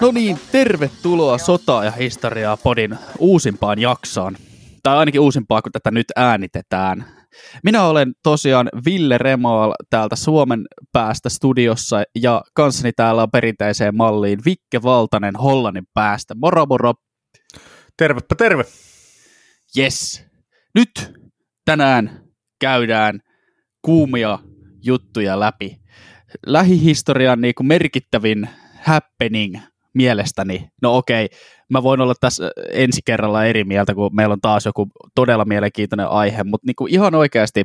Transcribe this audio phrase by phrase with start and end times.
[0.00, 4.36] No niin, tervetuloa Sotaa ja historiaa podin uusimpaan jaksoon.
[4.82, 7.04] Tai ainakin uusimpaa, kun tätä nyt äänitetään.
[7.64, 14.38] Minä olen tosiaan Ville Remoal täältä Suomen päästä studiossa ja kanssani täällä on perinteiseen malliin
[14.44, 16.34] Vikke Valtanen Hollannin päästä.
[16.34, 16.94] Moro moro!
[17.96, 18.64] Tervepä terve!
[19.78, 20.24] Yes!
[20.74, 21.14] Nyt
[21.64, 22.20] tänään
[22.60, 23.20] käydään
[23.82, 24.38] kuumia
[24.84, 25.76] juttuja läpi.
[26.46, 28.48] Lähihistorian niin kuin merkittävin
[28.84, 29.56] happening
[29.94, 31.28] mielestäni, no okei,
[31.70, 36.08] mä voin olla tässä ensi kerralla eri mieltä, kun meillä on taas joku todella mielenkiintoinen
[36.08, 37.62] aihe, mutta niin kuin ihan oikeasti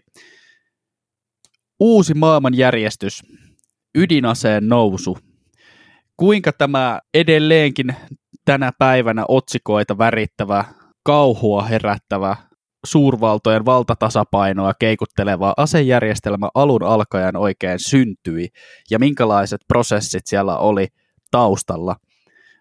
[1.80, 3.22] uusi maailmanjärjestys,
[3.96, 5.18] ydinaseen nousu,
[6.18, 7.96] kuinka tämä edelleenkin
[8.46, 10.66] tänä päivänä otsikoita värittävä,
[11.04, 12.36] kauhua herättävä,
[12.86, 18.48] suurvaltojen valtatasapainoa keikutteleva asejärjestelmä alun alkaen oikein syntyi?
[18.92, 20.88] Ja minkälaiset prosessit siellä oli
[21.32, 21.96] taustalla–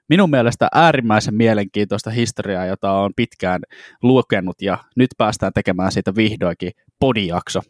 [0.09, 3.61] minun mielestä äärimmäisen mielenkiintoista historiaa, jota on pitkään
[4.03, 7.61] lukenut ja nyt päästään tekemään siitä vihdoinkin podijakso.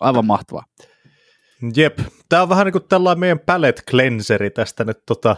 [0.00, 0.64] Aivan mahtavaa.
[1.76, 5.36] Jep, tämä on vähän niin kuin tällainen meidän palette cleanseri tästä nyt tota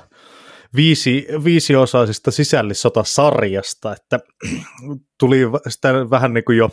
[0.77, 4.20] viisi, viisiosaisesta sisällissotasarjasta, että
[5.20, 6.70] tuli sitä vähän niin kuin jo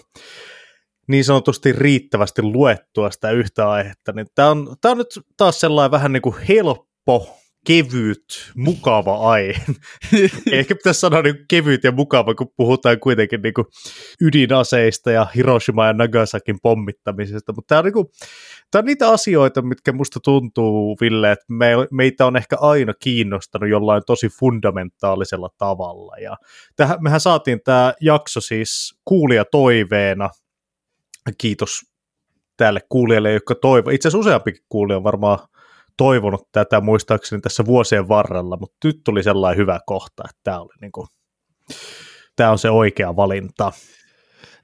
[1.08, 5.92] niin sanotusti riittävästi luettua sitä yhtä aihetta, niin tämä on, tämä on nyt taas sellainen
[5.92, 9.66] vähän niin kuin helppo kevyt, mukava aihe.
[10.52, 13.66] Ehkä pitäisi sanoa niin kevyt ja mukava, kun puhutaan kuitenkin niin kuin
[14.22, 17.54] ydinaseista ja Hiroshima ja Nagasakin pommittamisesta.
[17.54, 18.08] Mutta tämä on, niin kuin,
[18.72, 23.70] tämä on niitä asioita, mitkä musta tuntuu, Ville, että me, meitä on ehkä aina kiinnostanut
[23.70, 26.16] jollain tosi fundamentaalisella tavalla.
[26.18, 26.38] Ja
[26.76, 30.30] tähän, mehän saatiin tämä jakso siis kuulija toiveena.
[31.38, 31.82] Kiitos
[32.58, 33.90] tälle kuulijalle, joka toivo.
[33.90, 35.40] Itse asiassa useampikin kuulija on varmaan
[35.98, 40.74] toivonut tätä muistaakseni tässä vuosien varrella, mutta nyt tuli sellainen hyvä kohta, että tämä, oli
[40.82, 41.08] niin kuin,
[42.36, 43.72] tämä on se oikea valinta.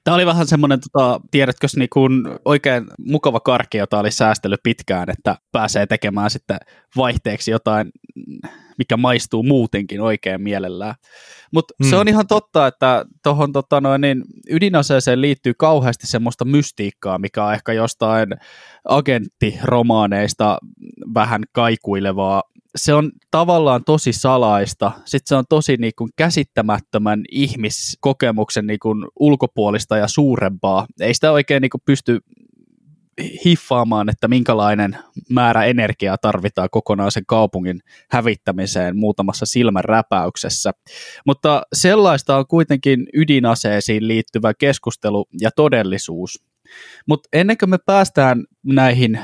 [0.04, 2.12] Tämä oli vähän semmoinen, tota, tiedätkö, niin kuin
[2.44, 6.58] oikein mukava karki, jota oli säästellyt pitkään, että pääsee tekemään sitten
[6.96, 7.90] vaihteeksi jotain,
[8.78, 10.94] mikä maistuu muutenkin oikein mielellään.
[11.52, 11.90] Mutta hmm.
[11.90, 17.54] se on ihan totta, että tuohon tota niin ydinaseeseen liittyy kauheasti semmoista mystiikkaa, mikä on
[17.54, 18.28] ehkä jostain
[18.88, 20.58] agenttiromaaneista
[21.14, 22.42] vähän kaikuilevaa.
[22.76, 29.06] Se on tavallaan tosi salaista, sitten se on tosi niin kuin käsittämättömän ihmiskokemuksen niin kuin
[29.20, 30.86] ulkopuolista ja suurempaa.
[31.00, 32.20] Ei sitä oikein niin kuin pysty
[33.44, 34.98] hiffaamaan, että minkälainen
[35.30, 37.80] määrä energiaa tarvitaan kokonaisen kaupungin
[38.10, 40.72] hävittämiseen muutamassa silmän räpäyksessä.
[41.26, 46.49] Mutta sellaista on kuitenkin ydinaseisiin liittyvä keskustelu ja todellisuus.
[47.06, 49.20] Mutta ennen kuin me päästään näihin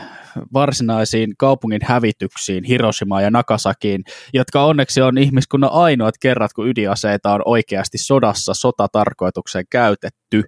[0.53, 7.43] varsinaisiin kaupungin hävityksiin, Hiroshimaan ja Nagasakiin, jotka onneksi on ihmiskunnan ainoat kerrat, kun ydinaseita on
[7.45, 10.43] oikeasti sodassa sotatarkoitukseen käytetty,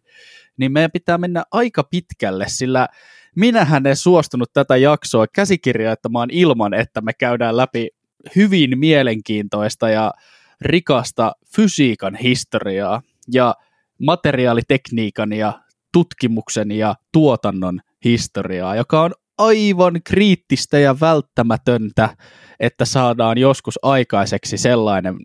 [0.56, 2.88] niin meidän pitää mennä aika pitkälle, sillä
[3.36, 7.88] minähän en suostunut tätä jaksoa käsikirjoittamaan ilman, että me käydään läpi
[8.36, 10.12] hyvin mielenkiintoista ja
[10.60, 13.54] rikasta fysiikan historiaa ja
[13.98, 15.52] materiaalitekniikan ja
[15.92, 22.16] tutkimuksen ja tuotannon historiaa, joka on aivan kriittistä ja välttämätöntä,
[22.60, 25.16] että saadaan joskus aikaiseksi sellainen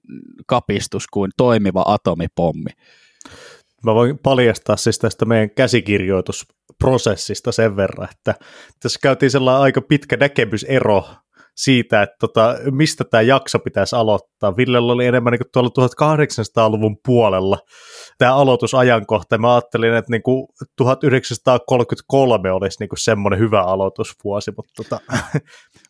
[0.48, 2.70] kapistus kuin toimiva atomipommi.
[3.86, 8.36] Mä voin paljastaa siis tästä meidän käsikirjoitusprosessista sen verran, että
[8.80, 11.06] tässä käytiin sellainen aika pitkä näkemysero
[11.56, 14.58] siitä, että tota, mistä tämä jakso pitäisi aloittaa.
[14.58, 17.58] Villellä oli enemmän niin tuolla 1800-luvun puolella
[18.18, 19.38] tämä aloitusajankohta.
[19.38, 20.48] Mä ajattelin, että niin kuin
[20.78, 24.52] 1933 olisi niin kuin semmoinen hyvä aloitusvuosi.
[24.58, 25.00] Mutta, tota.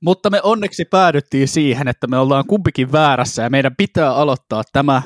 [0.06, 5.02] mutta me onneksi päädyttiin siihen, että me ollaan kumpikin väärässä ja meidän pitää aloittaa tämä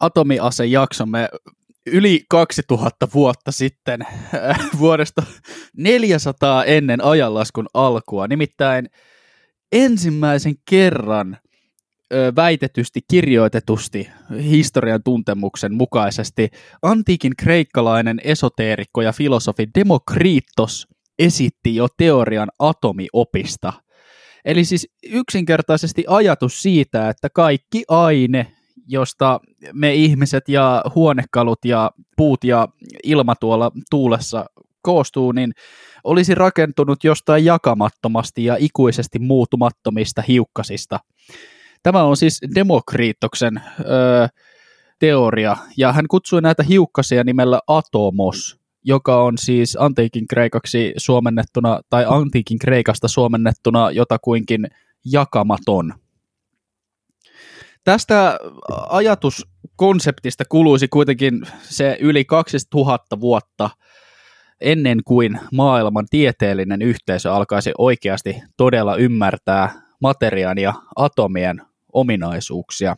[0.00, 1.28] atomiasejaksomme
[1.86, 4.00] yli 2000 vuotta sitten
[4.78, 5.22] vuodesta
[5.76, 8.26] 400 ennen ajanlaskun alkua.
[8.26, 8.88] Nimittäin
[9.72, 11.38] ensimmäisen kerran
[12.36, 14.08] väitetysti kirjoitetusti
[14.42, 16.48] historian tuntemuksen mukaisesti
[16.82, 20.88] antiikin kreikkalainen esoteerikko ja filosofi Demokriitos
[21.18, 23.72] esitti jo teorian atomiopista.
[24.44, 28.52] Eli siis yksinkertaisesti ajatus siitä, että kaikki aine,
[28.86, 29.40] josta
[29.72, 32.68] me ihmiset ja huonekalut ja puut ja
[33.04, 34.46] ilma tuolla tuulessa
[34.88, 35.52] koostuu, niin
[36.04, 40.98] olisi rakentunut jostain jakamattomasti ja ikuisesti muutumattomista hiukkasista.
[41.82, 44.26] Tämä on siis Demokriittoksen öö,
[44.98, 52.04] teoria, ja hän kutsui näitä hiukkasia nimellä atomos, joka on siis antiikin kreikaksi suomennettuna, tai
[52.08, 54.66] antiikin kreikasta suomennettuna jotakuinkin
[55.04, 55.94] jakamaton.
[57.84, 58.38] tästä
[58.88, 63.70] ajatuskonseptista kuluisi kuitenkin se yli 2000 vuotta
[64.60, 71.62] ennen kuin maailman tieteellinen yhteisö alkaisi oikeasti todella ymmärtää materiaan ja atomien
[71.92, 72.96] ominaisuuksia.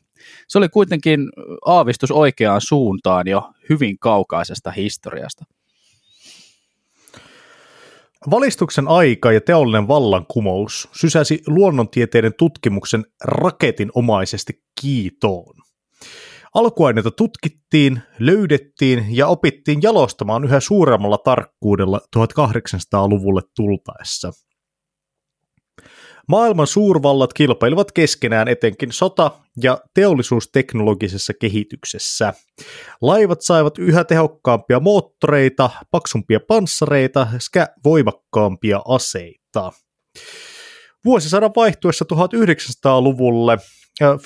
[0.49, 1.21] Se oli kuitenkin
[1.67, 5.45] aavistus oikeaan suuntaan jo hyvin kaukaisesta historiasta.
[8.31, 15.55] Valistuksen aika ja teollinen vallankumous sysäsi luonnontieteiden tutkimuksen raketinomaisesti kiitoon.
[16.55, 24.33] Alkuaineita tutkittiin, löydettiin ja opittiin jalostamaan yhä suuremmalla tarkkuudella 1800-luvulle tultaessa–
[26.31, 29.31] Maailman suurvallat kilpailivat keskenään etenkin sota-
[29.63, 32.35] ja teollisuusteknologisessa kehityksessä.
[33.03, 39.73] Laivat saivat yhä tehokkaampia moottoreita, paksumpia panssareita sekä voimakkaampia aseita.
[41.05, 43.59] Vuosisadan vaihtuessa 1900-luvulle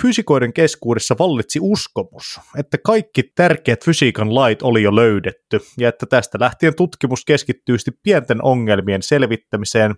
[0.02, 6.38] fyysikoiden keskuudessa vallitsi uskomus, että kaikki tärkeät fysiikan lait oli jo löydetty, ja että tästä
[6.40, 9.94] lähtien tutkimus keskittyy pienten ongelmien selvittämiseen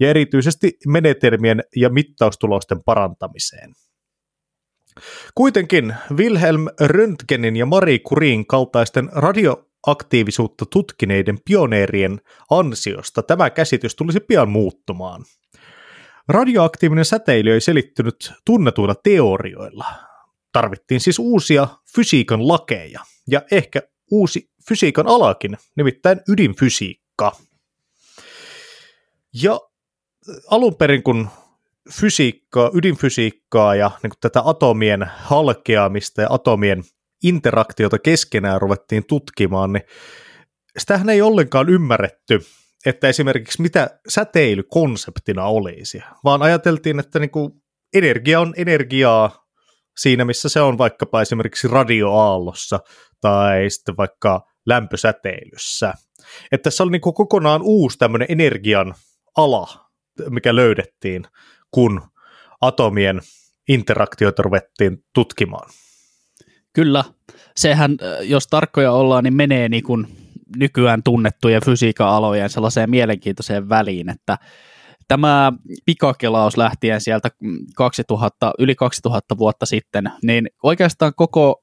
[0.00, 3.72] ja erityisesti menetelmien ja mittaustulosten parantamiseen.
[5.34, 12.20] Kuitenkin Wilhelm Röntgenin ja Marie Curien kaltaisten radioaktiivisuutta tutkineiden pioneerien
[12.50, 15.24] ansiosta tämä käsitys tulisi pian muuttumaan–
[16.28, 19.86] Radioaktiivinen säteily ei selittynyt tunnetuilla teorioilla.
[20.52, 27.36] Tarvittiin siis uusia fysiikan lakeja ja ehkä uusi fysiikan alakin, nimittäin ydinfysiikka.
[29.42, 29.60] Ja
[30.50, 31.28] alun perin kun
[31.92, 36.84] fysiikkaa, ydinfysiikkaa ja niin tätä atomien halkeamista ja atomien
[37.22, 39.82] interaktiota keskenään ruvettiin tutkimaan, niin
[40.78, 42.40] sitähän ei ollenkaan ymmärretty
[42.86, 47.52] että esimerkiksi mitä säteily konseptina olisi, vaan ajateltiin, että niin kuin
[47.94, 49.44] energia on energiaa
[49.98, 52.80] siinä, missä se on vaikkapa esimerkiksi radioaallossa
[53.20, 55.94] tai sitten vaikka lämpösäteilyssä.
[56.52, 58.94] Että tässä oli niin kuin kokonaan uusi tämmöinen energian
[59.36, 59.90] ala,
[60.30, 61.24] mikä löydettiin,
[61.70, 62.02] kun
[62.60, 63.20] atomien
[63.68, 65.70] interaktioita ruvettiin tutkimaan.
[66.72, 67.04] Kyllä,
[67.56, 70.23] sehän, jos tarkkoja ollaan, niin menee niin kuin
[70.56, 74.38] nykyään tunnettujen fysiikan alojen sellaiseen mielenkiintoiseen väliin, että
[75.08, 75.52] tämä
[75.86, 77.30] pikakelaus lähtien sieltä
[77.76, 81.62] 2000, yli 2000 vuotta sitten, niin oikeastaan koko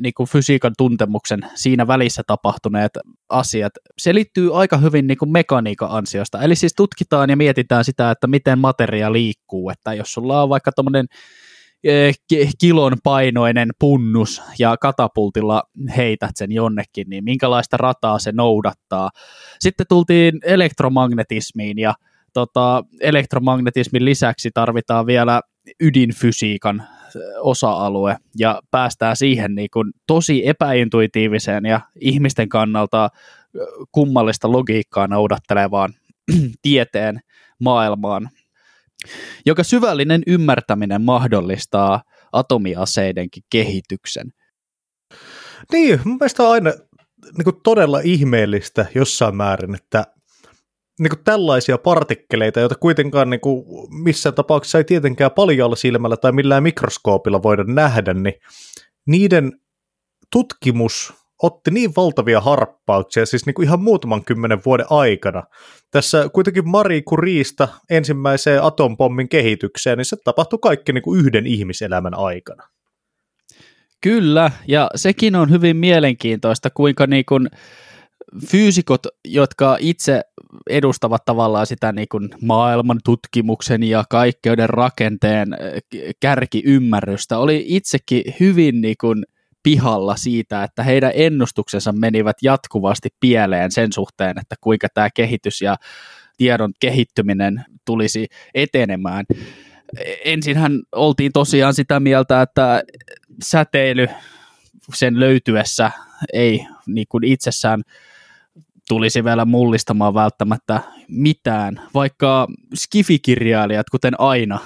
[0.00, 2.92] niin kuin fysiikan tuntemuksen siinä välissä tapahtuneet
[3.28, 6.42] asiat selittyy aika hyvin niin kuin mekaniikan ansiosta.
[6.42, 10.72] Eli siis tutkitaan ja mietitään sitä, että miten materia liikkuu, että jos sulla on vaikka
[10.72, 11.06] tuommoinen
[12.60, 15.62] kilon painoinen punnus ja katapultilla
[15.96, 19.10] heität sen jonnekin, niin minkälaista rataa se noudattaa.
[19.60, 21.94] Sitten tultiin elektromagnetismiin ja
[22.32, 25.40] tota, elektromagnetismin lisäksi tarvitaan vielä
[25.80, 33.60] ydinfysiikan eh, osa-alue ja päästään siihen niin kuin tosi epäintuitiiviseen ja ihmisten kannalta eh,
[33.92, 35.94] kummallista logiikkaa noudattelevaan
[36.62, 37.20] tieteen
[37.60, 38.30] maailmaan
[39.46, 42.02] joka syvällinen ymmärtäminen mahdollistaa
[42.32, 44.32] atomiaseidenkin kehityksen.
[45.72, 46.70] Niin, mun mielestä on aina
[47.36, 50.04] niin kuin todella ihmeellistä jossain määrin, että
[50.98, 53.64] niin kuin tällaisia partikkeleita, joita kuitenkaan niin kuin
[54.04, 58.34] missään tapauksessa ei tietenkään paljon silmällä tai millään mikroskoopilla voida nähdä, niin
[59.06, 59.52] niiden
[60.32, 65.42] tutkimus otti niin valtavia harppauksia, siis niin kuin ihan muutaman kymmenen vuoden aikana.
[65.90, 72.14] Tässä kuitenkin Marie Curieista ensimmäiseen atompommin kehitykseen, niin se tapahtui kaikki niin kuin yhden ihmiselämän
[72.14, 72.68] aikana.
[74.00, 77.48] Kyllä, ja sekin on hyvin mielenkiintoista, kuinka niin kuin
[78.46, 80.20] fyysikot, jotka itse
[80.70, 85.48] edustavat tavallaan sitä niin kuin maailman tutkimuksen ja kaikkeuden rakenteen
[86.20, 89.24] kärkiymmärrystä, oli itsekin hyvin niin kuin–
[89.68, 95.76] pihalla siitä, että heidän ennustuksensa menivät jatkuvasti pieleen sen suhteen, että kuinka tämä kehitys ja
[96.36, 99.24] tiedon kehittyminen tulisi etenemään.
[100.24, 102.82] Ensinhän oltiin tosiaan sitä mieltä, että
[103.44, 104.08] säteily
[104.94, 105.90] sen löytyessä
[106.32, 107.82] ei niin kuin itsessään
[108.88, 114.58] tulisi vielä mullistamaan välttämättä mitään, vaikka skifikirjailijat, kuten aina,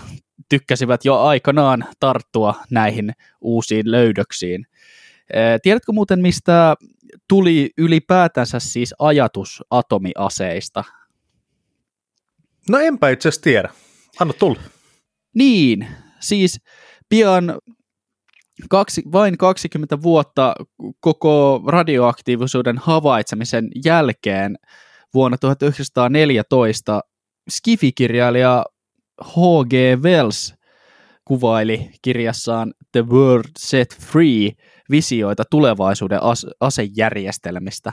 [0.49, 4.67] tykkäsivät jo aikanaan tarttua näihin uusiin löydöksiin.
[5.63, 6.75] Tiedätkö muuten, mistä
[7.29, 10.85] tuli ylipäätänsä siis ajatus atomiaseista?
[12.69, 13.69] No enpä itse asiassa tiedä.
[14.21, 14.61] Anna tulla.
[15.35, 15.89] Niin,
[16.21, 16.61] siis
[17.09, 17.59] pian
[18.71, 20.55] kaksi, vain 20 vuotta
[21.01, 24.57] koko radioaktiivisuuden havaitsemisen jälkeen
[25.15, 27.01] vuonna 1914
[27.51, 28.65] Skifikirjailija
[29.25, 29.73] H.G.
[30.03, 30.55] Wells
[31.25, 34.51] kuvaili kirjassaan The World Set Free
[34.93, 36.21] visioita tulevaisuuden
[36.61, 37.93] asejärjestelmistä.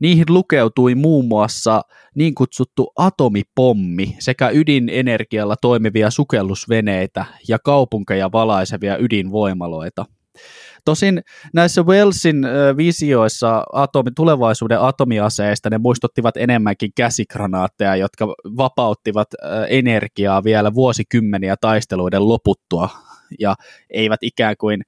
[0.00, 1.82] Niihin lukeutui muun muassa
[2.14, 10.04] niin kutsuttu atomipommi sekä ydinenergialla toimivia sukellusveneitä ja kaupunkeja valaisevia ydinvoimaloita–
[10.84, 11.22] Tosin
[11.54, 12.36] näissä Wellsin
[12.76, 18.26] visioissa atomi, tulevaisuuden atomiaseista ne muistuttivat enemmänkin käsikranaatteja, jotka
[18.56, 19.28] vapauttivat
[19.68, 22.88] energiaa vielä vuosikymmeniä taisteluiden loputtua
[23.38, 23.54] ja
[23.90, 24.82] eivät ikään kuin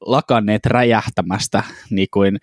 [0.00, 2.38] lakanneet räjähtämästä niin kuin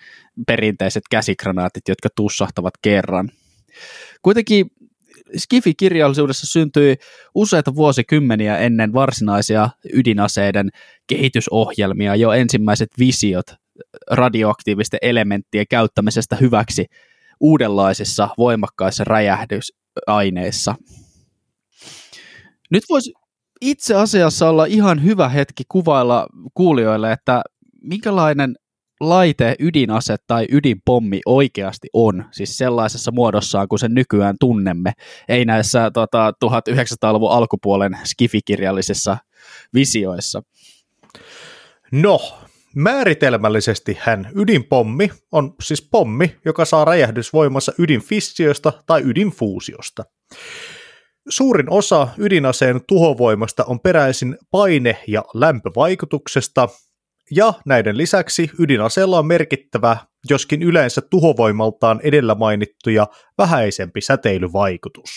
[0.47, 3.29] perinteiset käsikranaatit, jotka tussahtavat kerran.
[4.21, 4.65] Kuitenkin
[5.37, 6.95] Skifi-kirjallisuudessa syntyi
[7.35, 10.69] useita vuosikymmeniä ennen varsinaisia ydinaseiden
[11.07, 13.45] kehitysohjelmia jo ensimmäiset visiot
[14.11, 16.85] radioaktiivisten elementtien käyttämisestä hyväksi
[17.39, 20.75] uudenlaisissa voimakkaissa räjähdysaineissa.
[22.71, 23.13] Nyt voisi
[23.61, 27.41] itse asiassa olla ihan hyvä hetki kuvailla kuulijoille, että
[27.81, 28.55] minkälainen
[28.99, 34.93] laite, ydinase tai ydinpommi oikeasti on, siis sellaisessa muodossaan kuin sen nykyään tunnemme,
[35.29, 39.17] ei näissä tota, 1900-luvun alkupuolen skifikirjallisissa
[39.73, 40.43] visioissa.
[41.91, 42.19] No,
[42.75, 50.03] määritelmällisesti hän ydinpommi on siis pommi, joka saa räjähdysvoimassa ydinfissiosta tai ydinfuusiosta.
[51.29, 56.69] Suurin osa ydinaseen tuhovoimasta on peräisin paine- ja lämpövaikutuksesta,
[57.31, 59.98] ja näiden lisäksi ydinaseella on merkittävä,
[60.29, 63.07] joskin yleensä tuhovoimaltaan edellä mainittuja
[63.38, 65.10] vähäisempi säteilyvaikutus.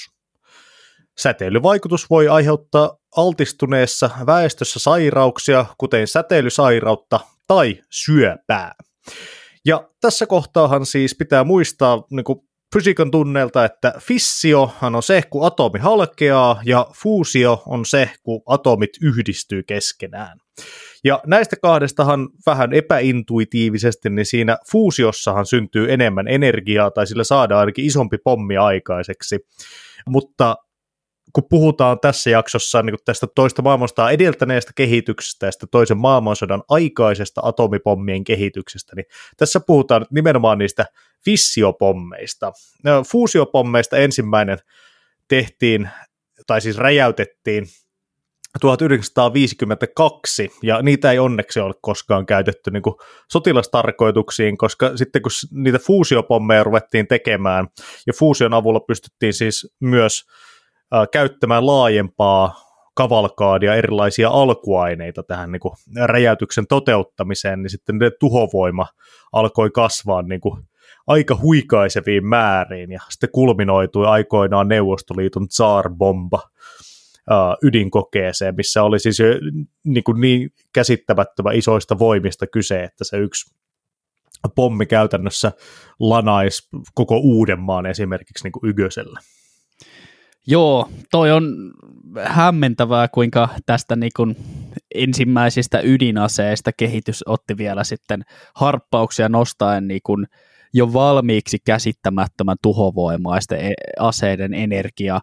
[1.18, 8.74] Säteilyvaikutus voi aiheuttaa altistuneessa väestössä sairauksia, kuten säteilysairautta tai syöpää.
[9.64, 12.38] Ja tässä kohtaahan siis pitää muistaa niin kuin
[12.74, 18.90] fysiikan tunneilta, että fissiohan on se, kun atomi halkeaa, ja fuusio on se, kun atomit
[19.02, 20.38] yhdistyy keskenään.
[21.04, 27.84] Ja näistä kahdestahan vähän epäintuitiivisesti, niin siinä fuusiossahan syntyy enemmän energiaa, tai sillä saadaan ainakin
[27.84, 29.38] isompi pommi aikaiseksi.
[30.08, 30.56] Mutta
[31.32, 38.24] kun puhutaan tässä jaksossa niin tästä toista maailmasta edeltäneestä kehityksestä ja toisen maailmansodan aikaisesta atomipommien
[38.24, 40.86] kehityksestä, niin tässä puhutaan nimenomaan niistä
[41.24, 42.52] fissiopommeista.
[43.10, 44.58] Fuusiopommeista ensimmäinen
[45.28, 45.88] tehtiin,
[46.46, 47.66] tai siis räjäytettiin
[48.60, 52.94] 1952, ja niitä ei onneksi ole koskaan käytetty niin kuin
[53.32, 57.68] sotilastarkoituksiin, koska sitten kun niitä fuusiopommeja ruvettiin tekemään,
[58.06, 60.24] ja fuusion avulla pystyttiin siis myös
[61.12, 62.54] käyttämään laajempaa
[62.94, 68.86] kavalkaadia erilaisia alkuaineita tähän niin kuin räjäytyksen toteuttamiseen, niin sitten tuhovoima
[69.32, 70.62] alkoi kasvaa niin kuin
[71.06, 76.40] aika huikaiseviin määriin, ja sitten kulminoitui aikoinaan Neuvostoliiton Tsar-bomba,
[77.62, 79.18] ydinkokeeseen, missä oli siis
[79.84, 83.54] niin, kuin niin käsittämättömän isoista voimista kyse, että se yksi
[84.54, 85.52] pommi käytännössä
[86.00, 89.20] lanaisi koko Uudenmaan esimerkiksi niin kuin Ygösellä.
[90.50, 91.72] Joo, toi on
[92.24, 94.36] hämmentävää, kuinka tästä niin kuin
[94.94, 98.22] ensimmäisistä ydinaseista kehitys otti vielä sitten
[98.54, 100.26] harppauksia nostaen niin kuin
[100.72, 105.20] jo valmiiksi käsittämättömän tuhovoimaisten e-, aseiden energia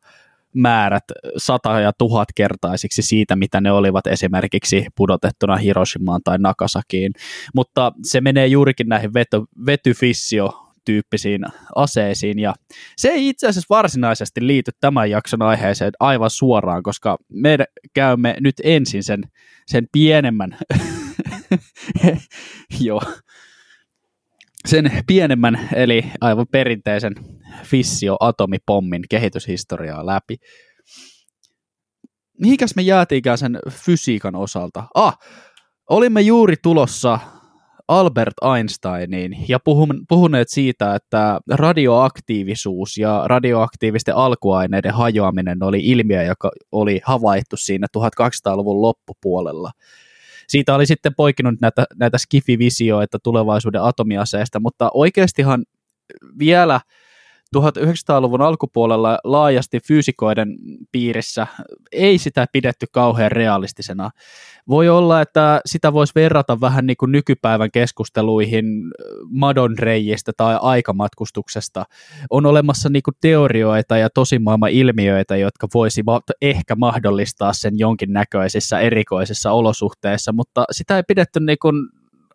[0.54, 1.04] määrät
[1.38, 7.12] sata- ja tuhatkertaisiksi siitä, mitä ne olivat esimerkiksi pudotettuna Hiroshimaan tai Nagasakiin.
[7.56, 11.42] Mutta se menee juurikin näihin veto, vetyfissio tyyppisiin
[11.76, 12.54] aseisiin, ja
[12.98, 17.58] se ei itse asiassa varsinaisesti liity tämän jakson aiheeseen aivan suoraan, koska me
[17.94, 19.24] käymme nyt ensin sen,
[19.68, 20.58] sen pienemmän,
[22.80, 23.02] joo,
[24.66, 27.16] sen pienemmän, eli aivan perinteisen
[27.64, 30.36] fissio-atomipommin kehityshistoriaa läpi.
[32.40, 34.84] Mihinkäs me jäätiinkään sen fysiikan osalta?
[34.96, 35.18] Ah,
[35.90, 37.20] olimme juuri tulossa
[37.88, 39.60] Albert Einsteiniin ja
[40.08, 48.82] puhuneet siitä, että radioaktiivisuus ja radioaktiivisten alkuaineiden hajoaminen oli ilmiö, joka oli havaittu siinä 1800-luvun
[48.82, 49.72] loppupuolella.
[50.48, 55.66] Siitä oli sitten poikinut näitä, näitä skifi-visioita tulevaisuuden atomiaseesta, mutta oikeastihan
[56.40, 56.82] vielä–
[57.56, 60.58] 1900-luvun alkupuolella laajasti fyysikoiden
[60.92, 61.48] piirissä
[61.92, 64.10] ei sitä pidetty kauhean realistisena.
[64.68, 68.66] Voi olla, että sitä voisi verrata vähän niin kuin nykypäivän keskusteluihin
[69.30, 71.86] madonreijistä tai aikamatkustuksesta.
[72.30, 79.52] On olemassa niin kuin teorioita ja tosimaailman ilmiöitä, jotka voisivat ehkä mahdollistaa sen jonkinnäköisissä erikoisissa
[79.52, 81.76] olosuhteissa, mutta sitä ei pidetty niin kuin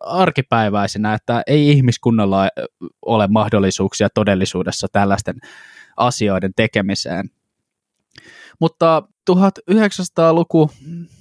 [0.03, 2.49] arkipäiväisenä, että ei ihmiskunnalla
[3.05, 5.35] ole mahdollisuuksia todellisuudessa tällaisten
[5.97, 7.29] asioiden tekemiseen.
[8.59, 10.71] Mutta 1900-luku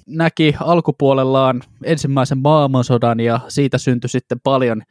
[0.07, 4.83] näki alkupuolellaan ensimmäisen maailmansodan ja siitä syntyi sitten paljon,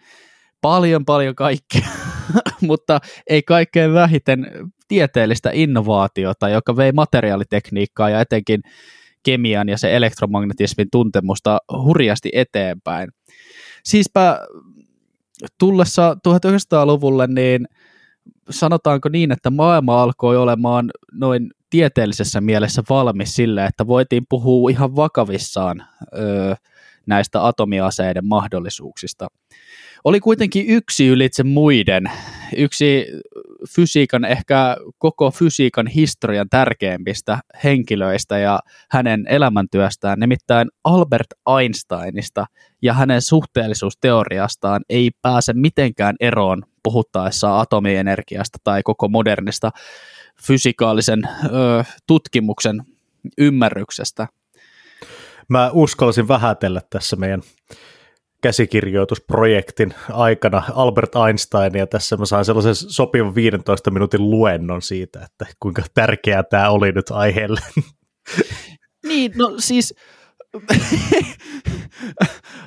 [0.61, 1.87] paljon, paljon kaikkea,
[2.61, 4.47] mutta ei kaikkein vähiten
[4.87, 8.61] tieteellistä innovaatiota, joka vei materiaalitekniikkaa ja etenkin
[9.23, 13.09] kemian ja se elektromagnetismin tuntemusta hurjasti eteenpäin.
[13.83, 14.39] Siispä
[15.57, 17.67] tullessa 1900-luvulle, niin
[18.49, 24.95] sanotaanko niin, että maailma alkoi olemaan noin tieteellisessä mielessä valmis sille, että voitiin puhua ihan
[24.95, 25.83] vakavissaan
[26.17, 26.55] öö,
[27.05, 29.27] näistä atomiaseiden mahdollisuuksista.
[30.03, 32.03] Oli kuitenkin yksi ylitse muiden,
[32.57, 33.05] yksi
[33.69, 38.59] fysiikan, ehkä koko fysiikan historian tärkeimmistä henkilöistä ja
[38.91, 41.27] hänen elämäntyöstään, nimittäin Albert
[41.59, 42.45] Einsteinista
[42.81, 49.71] ja hänen suhteellisuusteoriastaan ei pääse mitenkään eroon puhuttaessa atomienergiasta tai koko modernista
[50.41, 52.83] fysikaalisen ö, tutkimuksen
[53.37, 54.27] ymmärryksestä.
[55.47, 57.41] Mä uskallisin vähätellä tässä meidän
[58.41, 61.87] käsikirjoitusprojektin aikana Albert Einsteinia.
[61.87, 67.11] Tässä mä sain sellaisen sopivan 15 minuutin luennon siitä, että kuinka tärkeää tämä oli nyt
[67.11, 67.61] aiheelle.
[69.07, 69.95] Niin, no siis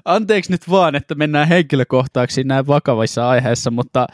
[0.04, 4.06] anteeksi nyt vaan, että mennään henkilökohtaaksi näin vakavissa aiheissa, mutta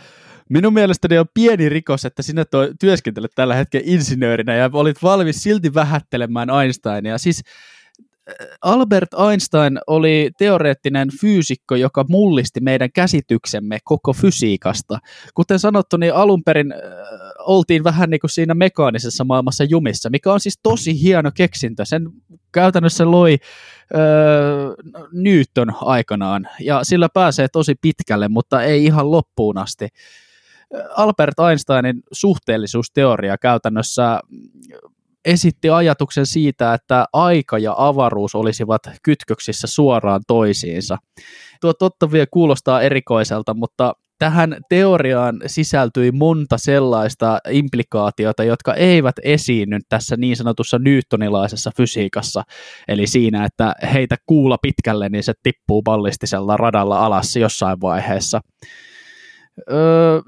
[0.48, 2.44] minun mielestäni on pieni rikos, että sinä
[2.80, 7.18] työskentelet tällä hetkellä insinöörinä ja olit valmis silti vähättelemään Einsteinia.
[7.18, 7.42] Siis
[8.62, 14.98] Albert Einstein oli teoreettinen fyysikko, joka mullisti meidän käsityksemme koko fysiikasta.
[15.34, 16.78] Kuten sanottu, niin alun perin äh,
[17.38, 21.84] oltiin vähän niin kuin siinä mekaanisessa maailmassa jumissa, mikä on siis tosi hieno keksintö.
[21.84, 22.10] Sen
[22.52, 23.98] käytännössä loi äh,
[25.12, 29.88] Newton aikanaan, ja sillä pääsee tosi pitkälle, mutta ei ihan loppuun asti.
[30.96, 34.20] Albert Einsteinin suhteellisuusteoria käytännössä
[35.24, 40.96] esitti ajatuksen siitä, että aika ja avaruus olisivat kytköksissä suoraan toisiinsa.
[41.60, 49.78] Tuo totta vielä kuulostaa erikoiselta, mutta tähän teoriaan sisältyi monta sellaista implikaatiota, jotka eivät esiinny
[49.88, 52.42] tässä niin sanotussa newtonilaisessa fysiikassa.
[52.88, 58.40] Eli siinä, että heitä kuula pitkälle, niin se tippuu ballistisella radalla alas jossain vaiheessa.
[59.70, 60.20] Öö,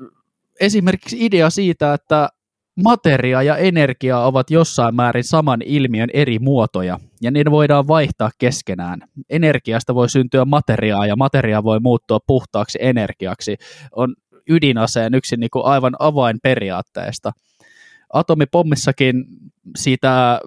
[0.60, 2.28] esimerkiksi idea siitä, että
[2.76, 9.00] materia ja energia ovat jossain määrin saman ilmiön eri muotoja, ja niitä voidaan vaihtaa keskenään.
[9.30, 13.56] Energiasta voi syntyä materiaa, ja materia voi muuttua puhtaaksi energiaksi.
[13.96, 14.14] On
[14.48, 17.32] ydinaseen yksi niin kuin aivan avainperiaatteesta.
[18.12, 19.24] Atomipommissakin
[19.76, 20.40] siitä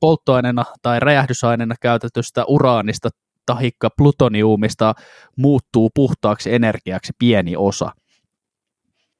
[0.00, 3.08] polttoaineena tai räjähdysaineena käytetystä uraanista
[3.46, 4.94] tahikka plutoniumista
[5.36, 7.90] muuttuu puhtaaksi energiaksi pieni osa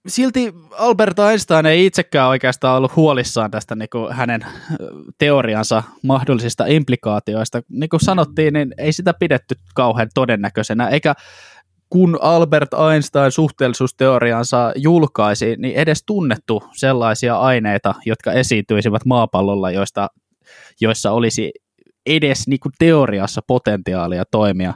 [0.07, 4.47] silti Albert Einstein ei itsekään oikeastaan ollut huolissaan tästä niin kuin hänen
[5.19, 7.63] teoriansa mahdollisista implikaatioista.
[7.69, 11.15] Niin kuin sanottiin, niin ei sitä pidetty kauhean todennäköisenä, eikä
[11.91, 20.09] kun Albert Einstein suhteellisuusteoriansa julkaisi, niin edes tunnettu sellaisia aineita, jotka esiintyisivät maapallolla, joista,
[20.81, 21.53] joissa olisi
[22.07, 24.75] edes niin kuin teoriassa potentiaalia toimia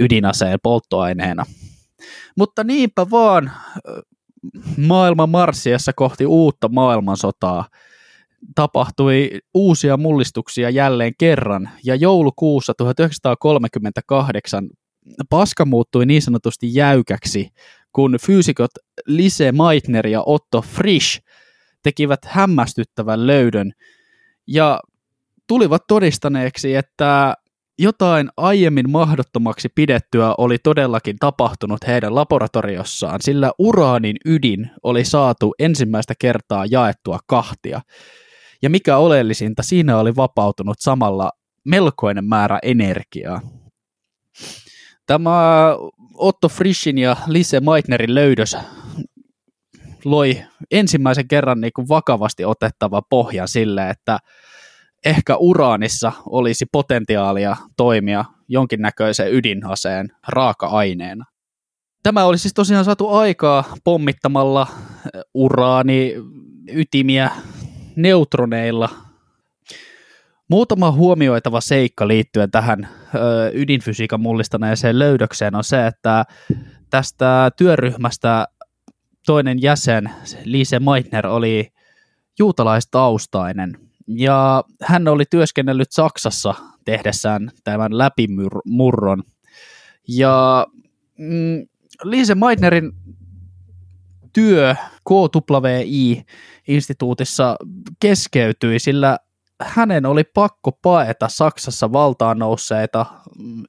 [0.00, 1.44] ydinaseen polttoaineena.
[2.36, 3.52] Mutta niinpä vaan
[4.76, 7.68] maailman marssiessa kohti uutta maailmansotaa.
[8.54, 14.68] Tapahtui uusia mullistuksia jälleen kerran, ja joulukuussa 1938
[15.30, 17.48] paska muuttui niin sanotusti jäykäksi,
[17.92, 18.70] kun fyysikot
[19.06, 21.22] Lise Meitner ja Otto Frisch
[21.82, 23.72] tekivät hämmästyttävän löydön,
[24.46, 24.80] ja
[25.46, 27.34] tulivat todistaneeksi, että
[27.80, 36.14] jotain aiemmin mahdottomaksi pidettyä oli todellakin tapahtunut heidän laboratoriossaan, sillä uraanin ydin oli saatu ensimmäistä
[36.18, 37.80] kertaa jaettua kahtia.
[38.62, 41.30] Ja mikä oleellisinta, siinä oli vapautunut samalla
[41.64, 43.40] melkoinen määrä energiaa.
[45.06, 45.30] Tämä
[46.14, 48.56] Otto Frischin ja Lise Meitnerin löydös
[50.04, 54.18] loi ensimmäisen kerran niin kuin vakavasti otettava pohja sille, että
[55.04, 61.24] ehkä uraanissa olisi potentiaalia toimia jonkinnäköisen ydinaseen raaka-aineena.
[62.02, 66.14] Tämä olisi siis tosiaan saatu aikaa pommittamalla eh, uraani
[66.72, 67.30] ytimiä
[67.96, 68.88] neutroneilla.
[70.48, 76.24] Muutama huomioitava seikka liittyen tähän ö, ydinfysiikan mullistaneeseen löydökseen on se, että
[76.90, 78.46] tästä työryhmästä
[79.26, 80.10] toinen jäsen,
[80.44, 81.68] Lise Meitner, oli
[82.38, 83.76] juutalaistaustainen–
[84.16, 89.22] ja hän oli työskennellyt Saksassa tehdessään tämän läpimurron.
[90.08, 90.66] Ja
[91.18, 91.66] mm,
[92.02, 92.92] Lise Meitnerin
[94.32, 94.74] työ
[95.08, 97.56] KWI-instituutissa
[98.00, 99.18] keskeytyi, sillä
[99.62, 103.06] hänen oli pakko paeta Saksassa valtaan nousseita
[103.38, 103.64] mm,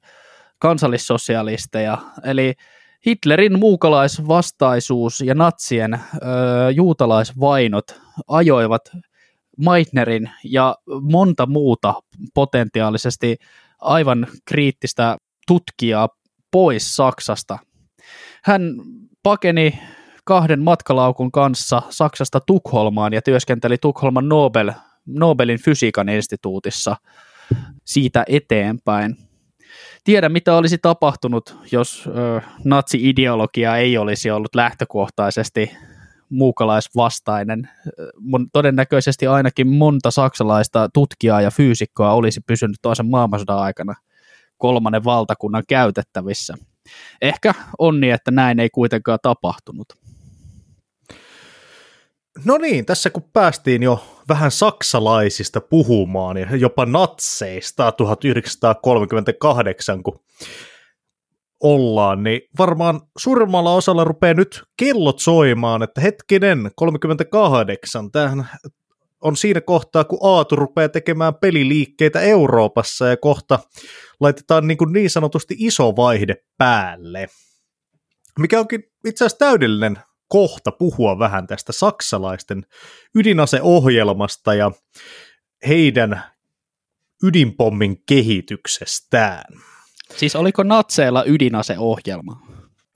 [0.58, 2.54] kansallissosialisteja, eli
[3.06, 5.98] Hitlerin muukalaisvastaisuus ja natsien ö,
[6.70, 8.82] juutalaisvainot ajoivat
[9.58, 11.94] Meitnerin ja monta muuta
[12.34, 13.36] potentiaalisesti
[13.78, 16.08] aivan kriittistä tutkijaa
[16.50, 17.58] pois Saksasta.
[18.44, 18.62] Hän
[19.22, 19.78] pakeni
[20.24, 24.72] kahden matkalaukun kanssa Saksasta Tukholmaan ja työskenteli Tukholman Nobel,
[25.06, 26.96] Nobelin fysiikan instituutissa
[27.84, 29.16] siitä eteenpäin.
[30.04, 35.70] Tiedä, mitä olisi tapahtunut, jos ö, natsi-ideologia ei olisi ollut lähtökohtaisesti
[36.32, 37.68] muukalaisvastainen.
[38.52, 43.94] Todennäköisesti ainakin monta saksalaista tutkijaa ja fyysikkoa olisi pysynyt toisen maailmansodan aikana
[44.58, 46.54] kolmannen valtakunnan käytettävissä.
[47.22, 49.88] Ehkä onni, niin, että näin ei kuitenkaan tapahtunut.
[52.44, 60.20] No niin, tässä kun päästiin jo vähän saksalaisista puhumaan ja jopa natseista 1938, kun
[61.62, 68.48] ollaan, niin varmaan suurimmalla osalla rupeaa nyt kellot soimaan, että hetkinen, 38, tämähän
[69.20, 73.58] on siinä kohtaa, kun Aatu rupeaa tekemään peliliikkeitä Euroopassa ja kohta
[74.20, 77.28] laitetaan niin, kuin niin sanotusti iso vaihde päälle.
[78.38, 79.98] Mikä onkin itse asiassa täydellinen
[80.28, 82.66] kohta puhua vähän tästä saksalaisten
[83.14, 84.70] ydinaseohjelmasta ja
[85.68, 86.22] heidän
[87.22, 89.44] ydinpommin kehityksestään.
[90.16, 92.42] Siis oliko natseilla ydinaseohjelma?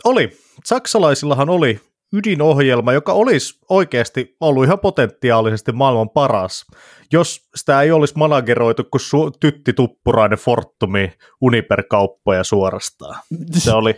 [0.05, 0.39] Oli.
[0.65, 1.81] Saksalaisillahan oli
[2.13, 6.67] ydinohjelma, joka olisi oikeasti ollut ihan potentiaalisesti maailman paras,
[7.13, 13.21] jos sitä ei olisi manageroitu kuin su- Tytti Tuppurainen Fortumi Uniper-kauppoja suorastaan.
[13.53, 13.95] Se oli.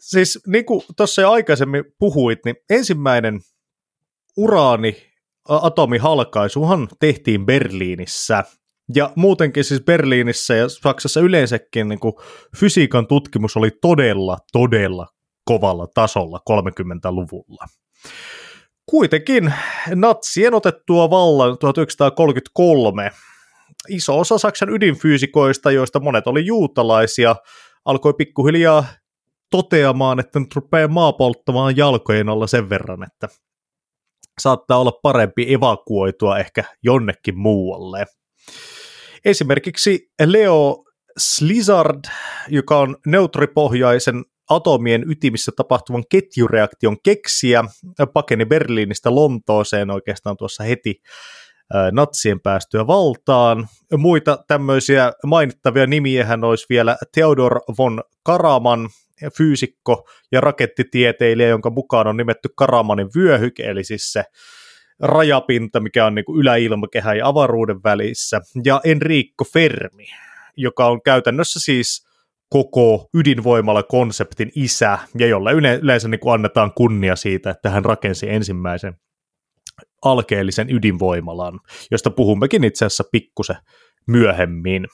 [0.00, 3.40] siis niin kuin tuossa jo aikaisemmin puhuit, niin ensimmäinen
[4.36, 4.96] uraani
[5.48, 8.44] atomihalkaisuhan tehtiin Berliinissä
[8.94, 12.14] ja muutenkin siis Berliinissä ja Saksassa yleensäkin niin kuin
[12.56, 15.06] fysiikan tutkimus oli todella, todella
[15.44, 17.66] kovalla tasolla 30-luvulla.
[18.86, 19.54] Kuitenkin
[19.94, 23.10] natsien otettua vallan 1933
[23.88, 27.36] iso osa Saksan ydinfyysikoista, joista monet oli juutalaisia,
[27.84, 28.84] alkoi pikkuhiljaa
[29.50, 33.28] toteamaan, että nyt rupeaa maa polttamaan jalkojen alla sen verran, että
[34.40, 38.06] saattaa olla parempi evakuoitua ehkä jonnekin muualle.
[39.24, 40.84] Esimerkiksi Leo
[41.18, 42.04] Slizard,
[42.48, 47.64] joka on neutripohjaisen atomien ytimissä tapahtuvan ketjureaktion keksiä,
[48.12, 51.02] pakeni Berliinistä Lontooseen oikeastaan tuossa heti
[51.92, 53.68] natsien päästyä valtaan.
[53.96, 58.88] Muita tämmöisiä mainittavia nimiä hän olisi vielä Theodor von Karaman,
[59.36, 64.24] fyysikko ja rakettitieteilijä, jonka mukaan on nimetty Karamanin vyöhyke, eli siis se
[65.04, 70.06] rajapinta, mikä on niin kuin yläilmakehän ja avaruuden välissä, ja Enrico Fermi,
[70.56, 72.06] joka on käytännössä siis
[72.48, 78.30] koko ydinvoimalla konseptin isä, ja jolle yleensä niin kuin annetaan kunnia siitä, että hän rakensi
[78.30, 78.94] ensimmäisen
[80.04, 83.56] alkeellisen ydinvoimalan, josta puhummekin itse asiassa pikkusen
[84.06, 84.86] myöhemmin.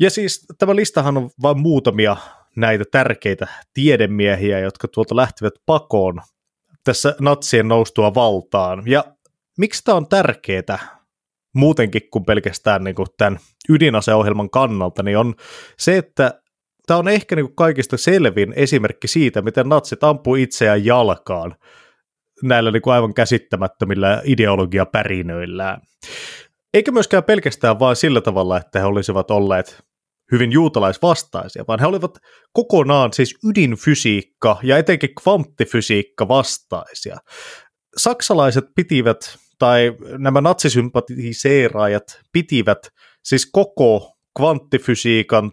[0.00, 2.16] Ja siis tämä listahan on vain muutamia
[2.56, 6.20] näitä tärkeitä tiedemiehiä, jotka tuolta lähtivät pakoon
[6.84, 8.82] tässä natsien noustua valtaan.
[8.86, 9.04] Ja
[9.58, 11.04] miksi tämä on tärkeää
[11.54, 15.34] muutenkin kuin pelkästään niin kuin tämän ydinaseohjelman kannalta, niin on
[15.78, 16.40] se, että
[16.86, 21.54] tämä on ehkä niin kuin kaikista selvin esimerkki siitä, miten natsit ampuu itseään jalkaan
[22.42, 25.80] näillä niin kuin aivan käsittämättömillä ideologiapärinöillään.
[26.74, 29.84] Eikä myöskään pelkästään vain sillä tavalla, että he olisivat olleet
[30.32, 32.18] hyvin juutalaisvastaisia, vaan he olivat
[32.52, 37.16] kokonaan siis ydinfysiikka ja etenkin kvanttifysiikka vastaisia.
[37.96, 42.78] Saksalaiset pitivät, tai nämä natsisympatiseeraajat pitivät
[43.24, 45.52] siis koko kvanttifysiikan,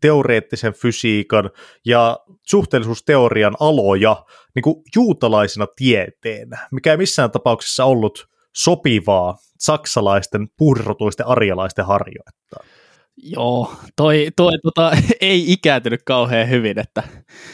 [0.00, 1.50] teoreettisen fysiikan
[1.86, 11.26] ja suhteellisuusteorian aloja niin kuin juutalaisena tieteenä, mikä ei missään tapauksessa ollut sopivaa saksalaisten puhdirotuisten
[11.26, 12.64] arjalaisten harjoittaa.
[13.22, 17.02] Joo, toi, toi tota, ei ikääntynyt kauhean hyvin, että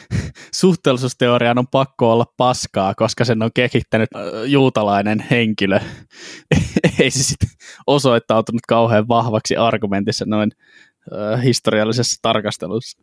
[0.55, 4.11] suhteellisuusteorian on pakko olla paskaa, koska sen on kehittänyt
[4.46, 5.81] juutalainen henkilö.
[7.00, 7.48] ei se sitten
[7.87, 10.50] osoittautunut kauhean vahvaksi argumentissa noin
[11.44, 12.98] historiallisessa tarkastelussa.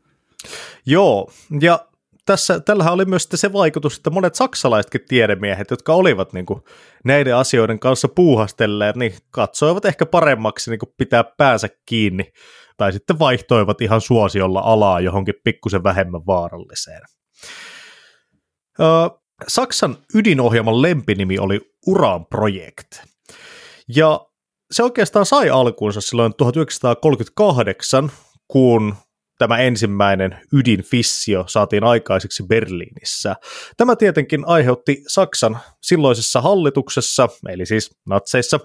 [0.86, 1.88] Joo, ja
[2.26, 6.62] tässä, tällähän oli myös se vaikutus, että monet saksalaisetkin tiedemiehet, jotka olivat niin kuin,
[7.06, 12.32] näiden asioiden kanssa puuhastelleet, niin katsoivat ehkä paremmaksi niin kuin, pitää päänsä kiinni,
[12.78, 17.02] tai sitten vaihtoivat ihan suosiolla alaa johonkin pikkusen vähemmän vaaralliseen.
[19.48, 22.88] Saksan ydinohjelman lempinimi oli Uran Project.
[23.96, 24.26] Ja
[24.72, 28.12] se oikeastaan sai alkuunsa silloin 1938,
[28.48, 28.96] kun
[29.38, 33.36] tämä ensimmäinen ydinfissio saatiin aikaiseksi Berliinissä.
[33.78, 38.60] Tämä tietenkin aiheutti Saksan silloisessa hallituksessa, eli siis natseissa,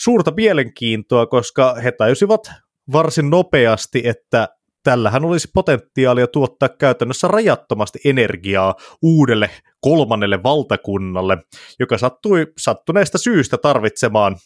[0.00, 2.50] suurta mielenkiintoa, koska he tajusivat
[2.92, 4.48] varsin nopeasti, että
[4.84, 11.38] tällähän olisi potentiaalia tuottaa käytännössä rajattomasti energiaa uudelle kolmannelle valtakunnalle,
[11.80, 14.36] joka sattui sattuneesta syystä tarvitsemaan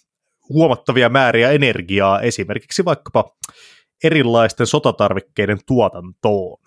[0.49, 3.25] huomattavia määriä energiaa esimerkiksi vaikkapa
[4.05, 6.63] erilaisten sotatarvikkeiden tuotantoon.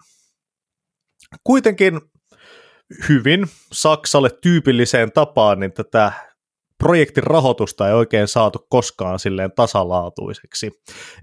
[1.44, 2.02] Kuitenkin
[3.10, 6.14] hyvin Saksalle tyypilliseen tapaan niin tätä
[6.78, 10.72] projektin rahoitusta ei oikein saatu koskaan silleen tasalaatuiseksi.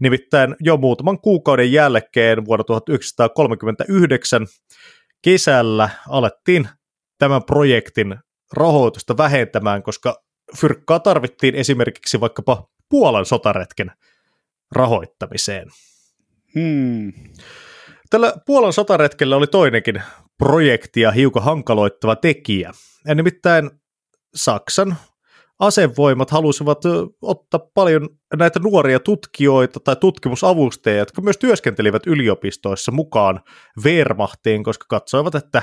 [0.01, 4.47] Nimittäin jo muutaman kuukauden jälkeen vuonna 1939
[5.23, 6.69] kesällä alettiin
[7.19, 8.19] tämän projektin
[8.53, 10.23] rahoitusta vähentämään, koska
[10.57, 13.93] fyrkkaa tarvittiin esimerkiksi vaikkapa Puolan sotaretken
[14.73, 15.69] rahoittamiseen.
[16.55, 17.13] Hmm.
[18.11, 20.03] Tällä Puolan sotaretkellä oli toinenkin
[20.39, 22.73] projektia hiukan hankaloittava tekijä.
[23.07, 23.71] Ja nimittäin
[24.35, 24.97] Saksan
[25.59, 26.83] asevoimat halusivat
[27.23, 33.41] ottaa paljon näitä nuoria tutkijoita tai tutkimusavustajia, jotka myös työskentelivät yliopistoissa mukaan
[33.85, 35.63] Wehrmachtiin, koska katsoivat, että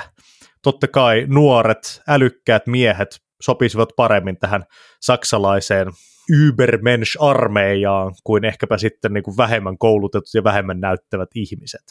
[0.62, 4.64] totta kai nuoret, älykkäät miehet sopisivat paremmin tähän
[5.00, 5.88] saksalaiseen
[6.32, 11.82] Übermensch-armeijaan kuin ehkäpä sitten niin kuin vähemmän koulutetut ja vähemmän näyttävät ihmiset.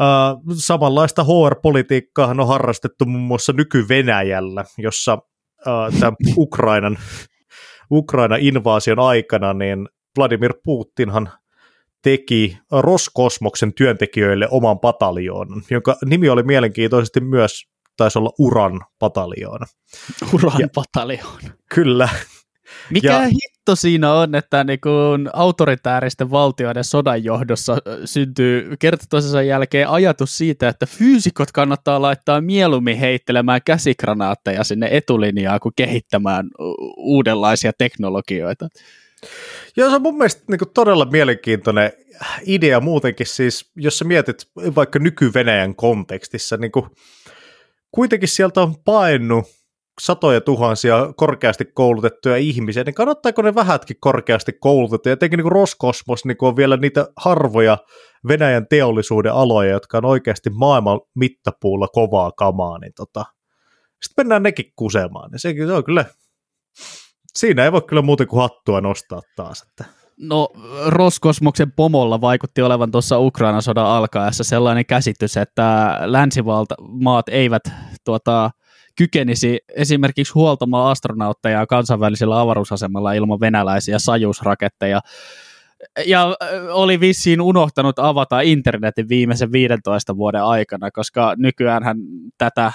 [0.00, 6.98] Uh, samanlaista HR-politiikkaa on harrastettu muun muassa nyky-Venäjällä, jossa uh, tämän Ukrainan,
[7.90, 9.88] Ukraina-invaasion aikana niin
[10.18, 11.30] Vladimir Putinhan
[12.02, 17.66] teki Roskosmoksen työntekijöille oman pataljoonan, jonka nimi oli mielenkiintoisesti myös,
[17.96, 19.66] taisi olla Uran pataljoona.
[20.32, 21.50] Uran pataljoona.
[21.74, 22.08] Kyllä,
[22.90, 29.42] mikä ja, hitto siinä on, että niin kun autoritääristen valtioiden sodan johdossa syntyy kerta toisensa
[29.42, 36.50] jälkeen ajatus siitä, että fyysikot kannattaa laittaa mieluummin heittelemään käsikranaatteja sinne etulinjaan kuin kehittämään
[36.96, 38.68] uudenlaisia teknologioita.
[39.76, 41.92] Joo, se on mun mielestä niin kuin todella mielenkiintoinen
[42.46, 46.90] idea muutenkin siis, jos sä mietit vaikka nyky-Venäjän kontekstissa, niin kuin,
[47.90, 49.44] kuitenkin sieltä on painut
[50.00, 55.12] satoja tuhansia korkeasti koulutettuja ihmisiä, niin kannattaako ne vähätkin korkeasti koulutettuja?
[55.12, 57.78] Jotenkin niin Roskosmos niin on vielä niitä harvoja
[58.28, 63.24] Venäjän teollisuuden aloja, jotka on oikeasti maailman mittapuulla kovaa kamaa, niin tota,
[64.02, 65.30] sitten mennään nekin kusemaan.
[65.30, 66.04] Niin se, se on kyllä,
[67.34, 69.62] siinä ei voi kyllä muuten kuin hattua nostaa taas.
[69.62, 69.84] Että.
[70.20, 70.48] No
[70.86, 77.62] Roskosmoksen pomolla vaikutti olevan tuossa Ukrainan sodan alkaessa sellainen käsitys, että länsimaat eivät
[78.04, 78.50] tuota,
[78.96, 85.00] kykenisi esimerkiksi huoltamaan astronautteja kansainvälisellä avaruusasemalla ilman venäläisiä sajusraketteja.
[86.06, 86.36] Ja
[86.70, 91.82] oli vissiin unohtanut avata internetin viimeisen 15 vuoden aikana, koska nykyään
[92.38, 92.72] tätä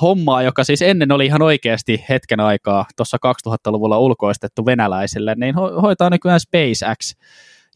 [0.00, 5.80] hommaa, joka siis ennen oli ihan oikeasti hetken aikaa tuossa 2000-luvulla ulkoistettu venäläisille, niin ho-
[5.80, 7.14] hoitaa nykyään SpaceX.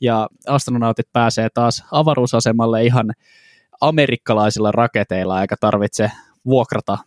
[0.00, 3.12] Ja astronautit pääsee taas avaruusasemalle ihan
[3.80, 6.10] amerikkalaisilla raketeilla, eikä tarvitse
[6.46, 6.98] vuokrata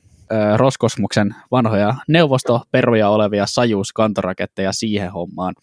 [0.56, 5.56] Roskosmuksen vanhoja neuvostoperuja olevia sajuuskantoraketteja siihen hommaan.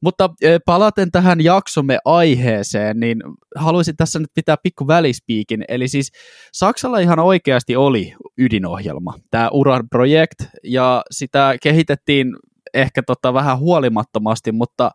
[0.00, 0.30] Mutta
[0.66, 3.22] palaten tähän jaksomme aiheeseen, niin
[3.56, 5.64] haluaisin tässä nyt pitää pikku välispiikin.
[5.68, 6.12] Eli siis
[6.52, 12.36] Saksalla ihan oikeasti oli ydinohjelma, tämä Uran projekt, ja sitä kehitettiin
[12.74, 14.90] ehkä tota vähän huolimattomasti, mutta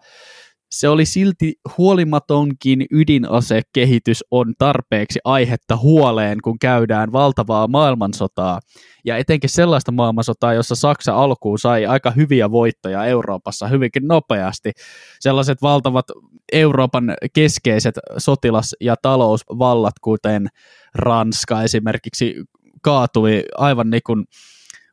[0.72, 8.60] se oli silti huolimatonkin ydinasekehitys on tarpeeksi aihetta huoleen, kun käydään valtavaa maailmansotaa.
[9.06, 14.72] Ja etenkin sellaista maailmansotaa, jossa Saksa alkuun sai aika hyviä voittoja Euroopassa hyvinkin nopeasti.
[15.20, 16.06] Sellaiset valtavat
[16.52, 20.48] Euroopan keskeiset sotilas- ja talousvallat, kuten
[20.96, 22.36] Ranska esimerkiksi,
[22.82, 24.26] kaatui aivan niin kuin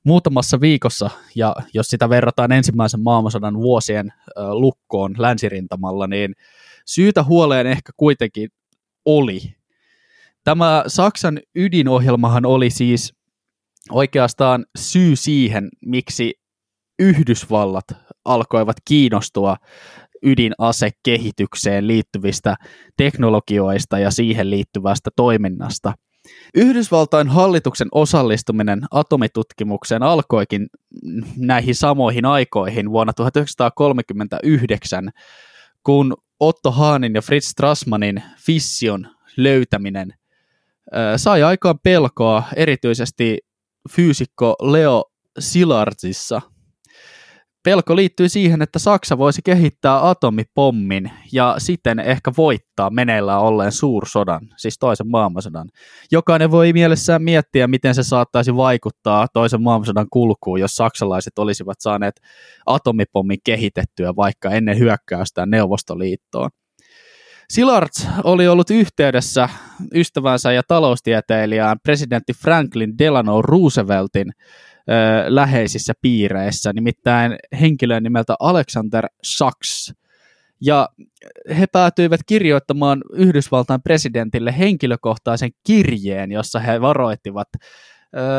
[0.04, 6.34] muutamassa viikossa, ja jos sitä verrataan ensimmäisen maailmansodan vuosien lukkoon länsirintamalla, niin
[6.86, 8.48] syytä huoleen ehkä kuitenkin
[9.04, 9.40] oli.
[10.44, 13.14] Tämä Saksan ydinohjelmahan oli siis
[13.90, 16.34] oikeastaan syy siihen, miksi
[16.98, 17.84] Yhdysvallat
[18.24, 19.56] alkoivat kiinnostua
[20.22, 22.56] ydinasekehitykseen liittyvistä
[22.96, 25.92] teknologioista ja siihen liittyvästä toiminnasta–
[26.54, 30.66] Yhdysvaltain hallituksen osallistuminen atomitutkimukseen alkoikin
[31.36, 35.10] näihin samoihin aikoihin vuonna 1939,
[35.84, 40.14] kun Otto Haanin ja Fritz Strassmanin fission löytäminen
[41.16, 43.38] sai aikaan pelkoa erityisesti
[43.90, 45.04] fyysikko Leo
[45.38, 46.42] Silardzissa.
[47.68, 54.40] Pelko liittyy siihen, että Saksa voisi kehittää atomipommin ja siten ehkä voittaa meneillään olleen suursodan,
[54.56, 55.68] siis toisen maailmansodan.
[56.12, 62.14] Jokainen voi mielessään miettiä, miten se saattaisi vaikuttaa toisen maailmansodan kulkuun, jos saksalaiset olisivat saaneet
[62.66, 66.50] atomipommin kehitettyä vaikka ennen hyökkäystä Neuvostoliittoon.
[67.50, 67.88] Sillard
[68.24, 69.48] oli ollut yhteydessä
[69.94, 74.32] ystävänsä ja taloustieteilijään presidentti Franklin Delano Rooseveltin
[75.26, 79.92] läheisissä piireissä, nimittäin henkilön nimeltä Alexander Sachs.
[80.60, 80.88] Ja
[81.58, 87.48] he päätyivät kirjoittamaan Yhdysvaltain presidentille henkilökohtaisen kirjeen, jossa he varoittivat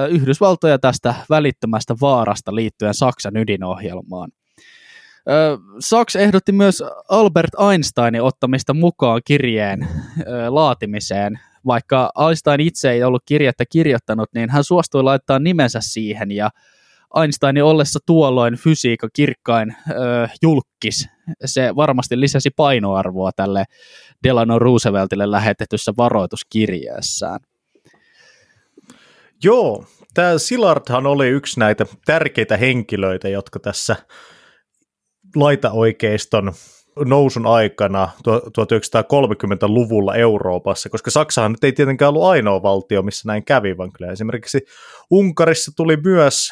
[0.09, 4.31] Yhdysvaltoja tästä välittömästä vaarasta liittyen Saksan ydinohjelmaan.
[5.79, 9.87] Sachs ehdotti myös Albert Einsteinin ottamista mukaan kirjeen
[10.49, 16.49] laatimiseen, vaikka Einstein itse ei ollut kirjettä kirjoittanut, niin hän suostui laittaa nimensä siihen ja
[17.21, 19.93] Einsteinin ollessa tuolloin fysiikka kirkkain ö,
[20.41, 21.07] julkis,
[21.45, 23.63] se varmasti lisäsi painoarvoa tälle
[24.23, 27.39] Delano Rooseveltille lähetetyssä varoituskirjeessään.
[29.43, 33.95] Joo, tämä Silardhan oli yksi näitä tärkeitä henkilöitä, jotka tässä
[35.35, 36.53] laitaoikeiston
[37.05, 43.77] nousun aikana 1930-luvulla Euroopassa, koska Saksahan nyt ei tietenkään ollut ainoa valtio, missä näin kävi,
[43.77, 44.59] vaan kyllä esimerkiksi
[45.11, 46.49] Unkarissa tuli myös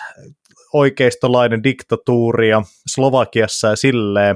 [0.74, 4.36] oikeistolainen diktatuuri ja Slovakiassa ja silleen,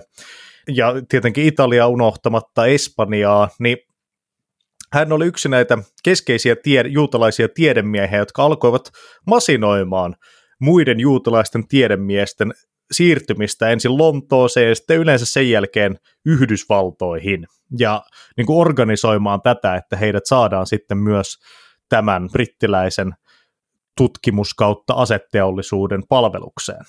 [0.76, 3.78] ja tietenkin Italia unohtamatta Espanjaa, niin
[4.94, 8.92] hän oli yksi näitä keskeisiä tie- juutalaisia tiedemiehiä, jotka alkoivat
[9.28, 10.16] masinoimaan
[10.60, 12.54] muiden juutalaisten tiedemiesten
[12.92, 17.48] siirtymistä ensin Lontooseen ja sitten yleensä sen jälkeen Yhdysvaltoihin
[17.80, 18.04] ja
[18.38, 21.38] niin kuin organisoimaan tätä, että heidät saadaan sitten myös
[21.90, 23.14] tämän brittiläisen
[23.98, 26.86] tutkimus kautta asetteollisuuden palvelukseen.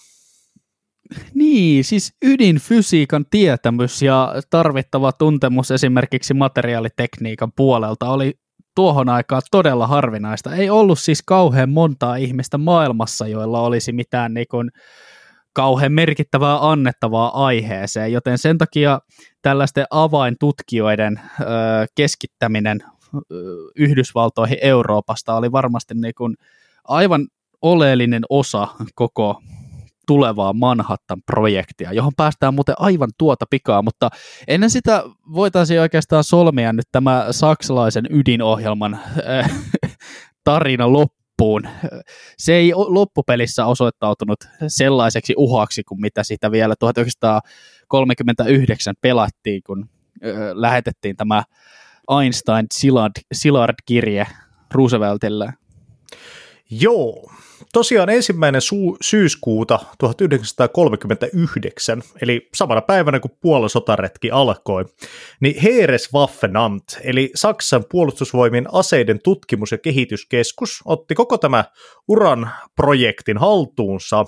[1.34, 8.34] Niin, siis ydinfysiikan tietämys ja tarvittava tuntemus esimerkiksi materiaalitekniikan puolelta oli
[8.74, 10.54] tuohon aikaan todella harvinaista.
[10.54, 14.70] Ei ollut siis kauhean montaa ihmistä maailmassa, joilla olisi mitään niin kuin,
[15.52, 19.00] kauhean merkittävää annettavaa aiheeseen, joten sen takia
[19.42, 21.44] tällaisten avaintutkijoiden ö,
[21.94, 23.18] keskittäminen ö,
[23.76, 26.36] Yhdysvaltoihin Euroopasta oli varmasti niin kuin
[26.84, 27.28] aivan
[27.62, 29.42] oleellinen osa koko
[30.06, 34.10] tulevaa Manhattan-projektia, johon päästään muuten aivan tuota pikaa, mutta
[34.48, 35.02] ennen sitä
[35.34, 39.00] voitaisiin oikeastaan solmia nyt tämä saksalaisen ydinohjelman
[40.44, 41.68] tarina loppuun loppuun.
[42.38, 49.88] Se ei loppupelissä osoittautunut sellaiseksi uhaksi kuin mitä sitä vielä 1939 pelattiin, kun
[50.52, 51.44] lähetettiin tämä
[52.10, 54.26] Einstein-Szilard-kirje
[54.74, 55.54] Rooseveltille.
[56.70, 57.32] Joo,
[57.72, 64.84] tosiaan ensimmäinen su- syyskuuta 1939, eli samana päivänä kuin Puolan sotaretki alkoi,
[65.40, 71.64] niin Heereswaffenamt, eli Saksan puolustusvoimien aseiden tutkimus- ja kehityskeskus, otti koko tämä
[72.08, 74.24] uran projektin haltuunsa,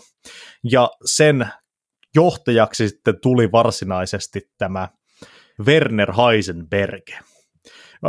[0.71, 1.49] ja sen
[2.15, 4.89] johtajaksi sitten tuli varsinaisesti tämä
[5.67, 7.11] Werner Heisenberg.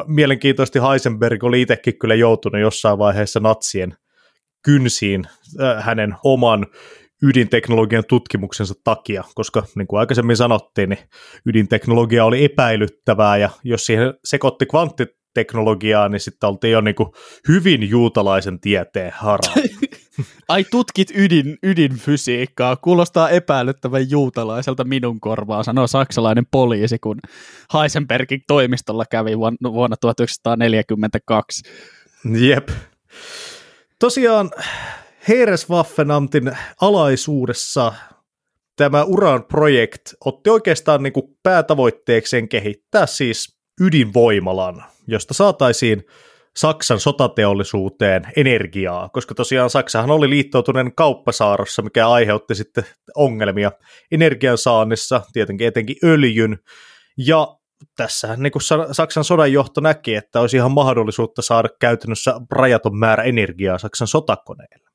[0.08, 3.98] Mielenkiintoisesti Heisenberg oli itsekin kyllä joutunut jossain vaiheessa natsien
[4.66, 5.26] kynsiin
[5.62, 6.66] äh, hänen oman
[7.24, 11.00] ydinteknologian tutkimuksensa takia, koska niin kuin aikaisemmin sanottiin, niin
[11.46, 17.10] ydinteknologia oli epäilyttävää ja jos siihen sekoitti kvanttiteknologiaa, niin sitten oltiin jo niin kuin
[17.48, 19.62] hyvin juutalaisen tieteen haralla.
[20.50, 27.20] Ai tutkit ydin, ydinfysiikkaa, kuulostaa epäilyttävän juutalaiselta minun korvaan, sanoo saksalainen poliisi, kun
[27.74, 31.64] Heisenbergin toimistolla kävi vuonna 1942.
[32.40, 32.70] Jep.
[34.00, 34.52] Tosiaan
[35.28, 37.94] Heereswaffenamtin alaisuudessa
[38.76, 46.04] tämä Uran projekt otti oikeastaan niin kuin päätavoitteekseen kehittää siis ydinvoimalan, josta saataisiin
[46.58, 52.86] Saksan sotateollisuuteen energiaa, koska tosiaan Saksahan oli liittoutuneen kauppasaarossa, mikä aiheutti sitten
[53.16, 53.72] ongelmia
[54.12, 56.58] energiansaannissa, tietenkin etenkin öljyn,
[57.18, 57.58] ja
[57.98, 58.62] tässä niin kuin
[58.92, 64.86] Saksan sodan johto näki, että olisi ihan mahdollisuutta saada käytännössä rajaton määrä energiaa Saksan sotakoneille.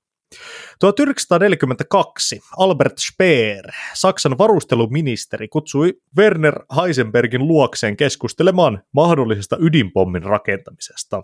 [0.78, 3.64] 1942 Albert Speer,
[3.94, 11.22] Saksan varusteluministeri, kutsui Werner Heisenbergin luokseen keskustelemaan mahdollisesta ydinpommin rakentamisesta.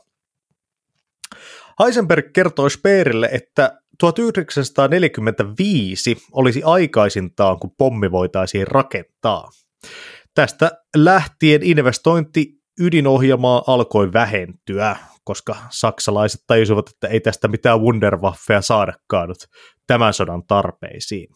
[1.84, 9.50] Heisenberg kertoi Speerille, että 1945 olisi aikaisintaan, kun pommi voitaisiin rakentaa.
[10.37, 19.28] Tästä lähtien investointi ydinohjelmaa alkoi vähentyä, koska saksalaiset tajusivat, että ei tästä mitään Wunderwaffeja saadakaan
[19.28, 19.39] nyt
[19.87, 21.28] tämän sodan tarpeisiin.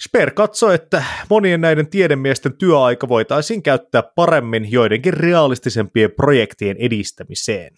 [0.00, 7.74] Sper katsoi, että monien näiden tiedemiesten työaika voitaisiin käyttää paremmin joidenkin realistisempien projektien edistämiseen.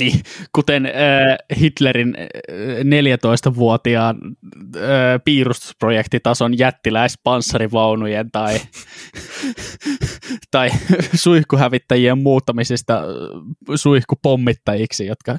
[0.00, 0.20] Niin,
[0.52, 2.26] kuten äh, Hitlerin äh,
[3.50, 4.16] 14-vuotiaan
[4.76, 4.82] äh,
[5.24, 8.60] piirustusprojektitason jättiläispanssarivaunujen tai,
[10.50, 10.70] tai
[11.14, 13.02] suihkuhävittäjien muuttamisesta
[13.74, 15.38] suihkupommittajiksi, jotka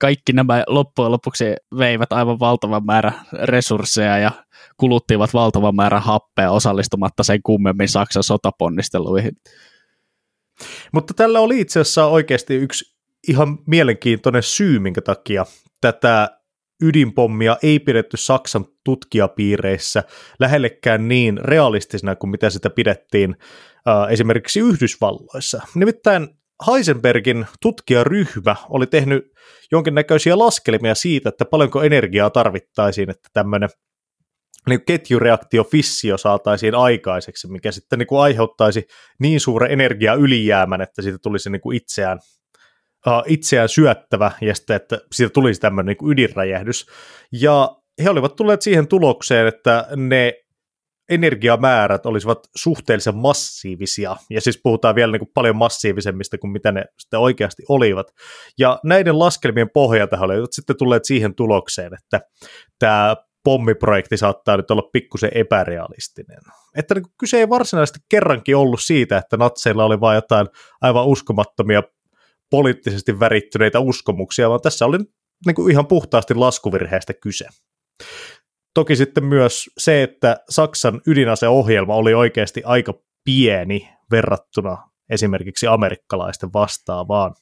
[0.00, 1.44] kaikki nämä loppujen lopuksi
[1.78, 4.30] veivät aivan valtavan määrän resursseja ja
[4.76, 9.32] kuluttivat valtavan määrän happea osallistumatta sen kummemmin Saksan sotaponnisteluihin.
[10.92, 12.89] Mutta tällä oli itse asiassa oikeasti yksi
[13.28, 15.46] ihan mielenkiintoinen syy, minkä takia
[15.80, 16.40] tätä
[16.82, 20.02] ydinpommia ei pidetty Saksan tutkijapiireissä
[20.38, 23.36] lähellekään niin realistisena kuin mitä sitä pidettiin
[23.88, 25.62] äh, esimerkiksi Yhdysvalloissa.
[25.74, 26.28] Nimittäin
[26.66, 29.32] Heisenbergin tutkijaryhmä oli tehnyt
[29.72, 33.68] jonkinnäköisiä laskelmia siitä, että paljonko energiaa tarvittaisiin, että tämmöinen
[34.68, 38.86] niin ketjureaktio fissio saataisiin aikaiseksi, mikä sitten niin kuin aiheuttaisi
[39.20, 42.18] niin suuren energia ylijäämän, että siitä tulisi niin kuin itseään,
[43.06, 46.86] uh, itseään syöttävä ja sitten, että siitä tulisi tämmöinen niin ydinräjähdys.
[47.32, 50.34] Ja he olivat tulleet siihen tulokseen, että ne
[51.10, 56.84] energiamäärät olisivat suhteellisen massiivisia, ja siis puhutaan vielä niin kuin paljon massiivisemmista kuin mitä ne
[56.98, 58.06] sitten oikeasti olivat.
[58.58, 62.20] Ja näiden laskelmien pohjalta he olivat sitten tulleet siihen tulokseen, että
[62.78, 66.38] tämä pommiprojekti saattaa nyt olla pikkusen epärealistinen.
[66.76, 70.46] Että niin kyse ei varsinaisesti kerrankin ollut siitä, että natseilla oli vain jotain
[70.80, 71.82] aivan uskomattomia
[72.50, 74.98] poliittisesti värittyneitä uskomuksia, vaan tässä oli
[75.46, 77.46] niin kuin ihan puhtaasti laskuvirheestä kyse.
[78.74, 82.94] Toki sitten myös se, että Saksan ydinaseohjelma oli oikeasti aika
[83.24, 87.34] pieni verrattuna esimerkiksi amerikkalaisten vastaavaan.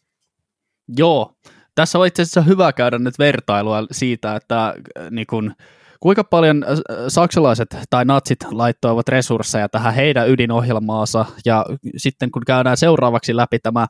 [0.96, 1.32] Joo,
[1.74, 4.74] tässä on itse asiassa hyvä käydä nyt vertailua siitä, että äh,
[5.10, 5.54] niin kun,
[6.00, 6.78] kuinka paljon äh,
[7.08, 13.86] saksalaiset tai natsit laittoivat resursseja tähän heidän ydinohjelmaansa, ja sitten kun käydään seuraavaksi läpi tämä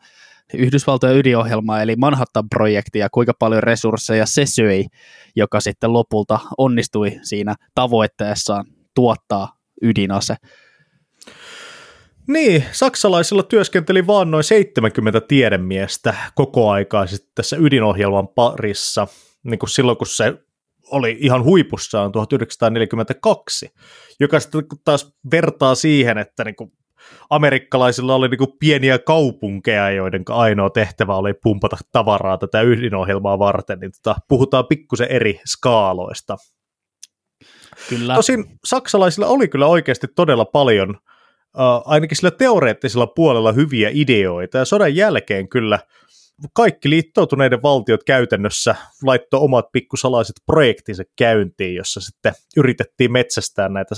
[0.54, 4.84] Yhdysvaltojen ydinohjelma, eli Manhattan-projekti, ja kuinka paljon resursseja se söi,
[5.36, 10.36] joka sitten lopulta onnistui siinä tavoitteessaan tuottaa ydinase.
[12.28, 19.06] Niin, saksalaisilla työskenteli vaan noin 70 tiedemiestä kokoaikaisesti tässä ydinohjelman parissa,
[19.42, 20.34] niin kuin silloin kun se
[20.90, 23.70] oli ihan huipussaan 1942,
[24.20, 26.72] joka sitten taas vertaa siihen, että niin kuin
[27.30, 33.80] amerikkalaisilla oli niin kuin pieniä kaupunkeja, joiden ainoa tehtävä oli pumpata tavaraa tätä ydinohjelmaa varten,
[33.80, 36.36] niin tota, puhutaan pikkusen eri skaaloista.
[37.88, 38.14] Kyllä.
[38.14, 44.64] Tosin saksalaisilla oli kyllä oikeasti todella paljon, äh, ainakin sillä teoreettisella puolella hyviä ideoita, ja
[44.64, 45.78] sodan jälkeen kyllä
[46.54, 53.94] kaikki liittoutuneiden valtiot käytännössä laittoi omat pikkusalaiset projektinsa käyntiin, jossa sitten yritettiin metsästää näitä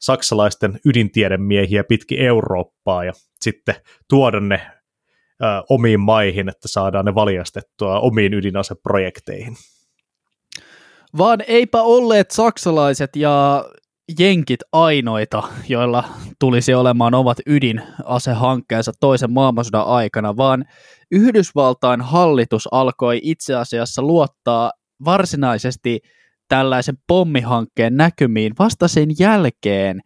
[0.00, 3.74] saksalaisten ydintiedemiehiä pitkin Eurooppaa ja sitten
[4.08, 4.60] tuoda ne
[5.42, 9.56] ö, omiin maihin, että saadaan ne valjastettua omiin ydinaseprojekteihin.
[11.18, 13.64] Vaan eipä olleet saksalaiset ja
[14.18, 16.04] jenkit ainoita, joilla
[16.38, 20.64] tulisi olemaan ovat ydinasehankkeensa toisen maailmansodan aikana, vaan
[21.10, 24.72] Yhdysvaltain hallitus alkoi itse asiassa luottaa
[25.04, 26.00] varsinaisesti
[26.50, 30.00] tällaisen pommihankkeen näkymiin vasta sen jälkeen,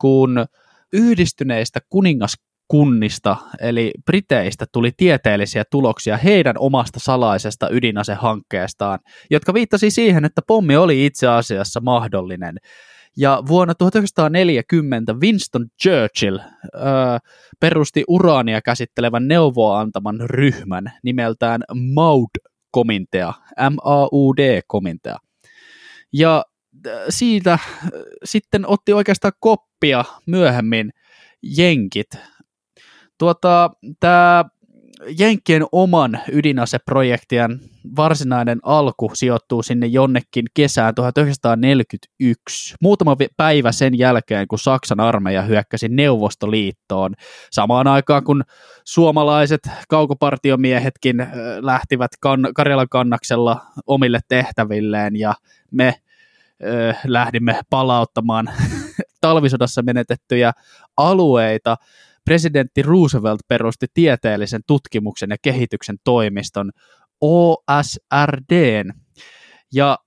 [0.00, 0.44] kun
[0.92, 8.98] yhdistyneistä kuningaskunnista, eli Briteistä, tuli tieteellisiä tuloksia heidän omasta salaisesta ydinasehankkeestaan,
[9.30, 12.56] jotka viittasi siihen, että pommi oli itse asiassa mahdollinen.
[13.16, 16.82] Ja vuonna 1940 Winston Churchill öö,
[17.60, 21.62] perusti uraania käsittelevän neuvoa antaman ryhmän nimeltään
[21.94, 23.32] MAUD-komitea,
[23.70, 25.16] M-A-U-D-komitea.
[26.12, 26.44] Ja
[26.86, 27.60] äh, siitä äh,
[28.24, 30.90] sitten otti oikeastaan koppia myöhemmin
[31.42, 32.08] jenkit.
[33.18, 34.44] Tuota, tämä
[35.18, 37.60] Jenkkien oman ydinaseprojektien
[37.96, 45.88] varsinainen alku sijoittuu sinne jonnekin kesään 1941, muutama päivä sen jälkeen, kun Saksan armeija hyökkäsi
[45.88, 47.14] Neuvostoliittoon,
[47.50, 48.44] samaan aikaan kun
[48.84, 51.28] suomalaiset kaukopartiomiehetkin äh,
[51.60, 55.34] lähtivät kan- Karjalan kannaksella omille tehtävilleen ja
[55.70, 55.94] me
[56.64, 58.50] ö, lähdimme palauttamaan
[59.20, 60.52] talvisodassa menetettyjä
[60.96, 61.76] alueita.
[62.24, 66.70] Presidentti Roosevelt perusti tieteellisen tutkimuksen ja kehityksen toimiston
[67.20, 68.92] OSRDn.
[69.74, 69.98] Ja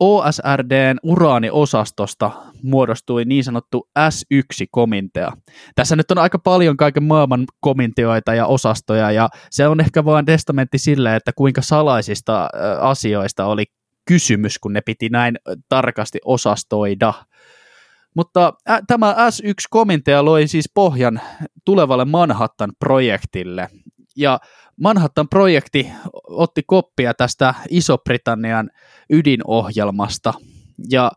[0.00, 2.30] OSRDn uraaniosastosta
[2.62, 5.32] muodostui niin sanottu S1-komitea.
[5.74, 10.24] Tässä nyt on aika paljon kaiken maailman komiteoita ja osastoja, ja se on ehkä vain
[10.24, 12.48] testamentti sille, että kuinka salaisista
[12.80, 13.64] asioista oli
[14.04, 15.38] kysymys, kun ne piti näin
[15.68, 17.14] tarkasti osastoida.
[18.16, 21.20] Mutta ä, tämä S1-komitea loi siis pohjan
[21.64, 23.68] tulevalle Manhattan-projektille.
[24.16, 24.40] Ja
[24.80, 25.92] Manhattan-projekti
[26.28, 28.70] otti koppia tästä Iso-Britannian
[29.10, 30.34] ydinohjelmasta.
[30.90, 31.12] Ja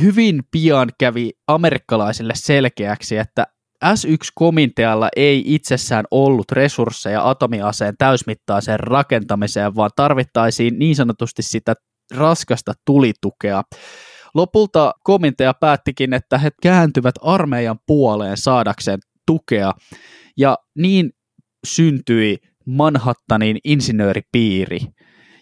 [0.00, 3.46] hyvin pian kävi amerikkalaisille selkeäksi, että
[3.84, 11.74] S1-komitealla ei itsessään ollut resursseja atomiaseen täysmittaiseen rakentamiseen, vaan tarvittaisiin niin sanotusti sitä
[12.16, 13.62] raskasta tulitukea.
[14.34, 19.72] Lopulta komitea päättikin, että he kääntyvät armeijan puoleen saadakseen tukea,
[20.36, 21.10] ja niin
[21.66, 24.80] syntyi Manhattanin insinööripiiri,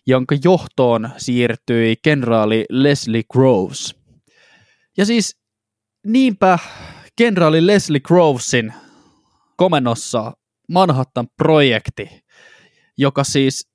[0.07, 3.95] jonka johtoon siirtyi kenraali Leslie Groves.
[4.97, 5.36] Ja siis
[6.07, 6.59] niinpä
[7.16, 8.72] kenraali Leslie Grovesin
[9.57, 10.32] komennossa
[10.72, 12.09] Manhattan-projekti,
[12.99, 13.68] joka siis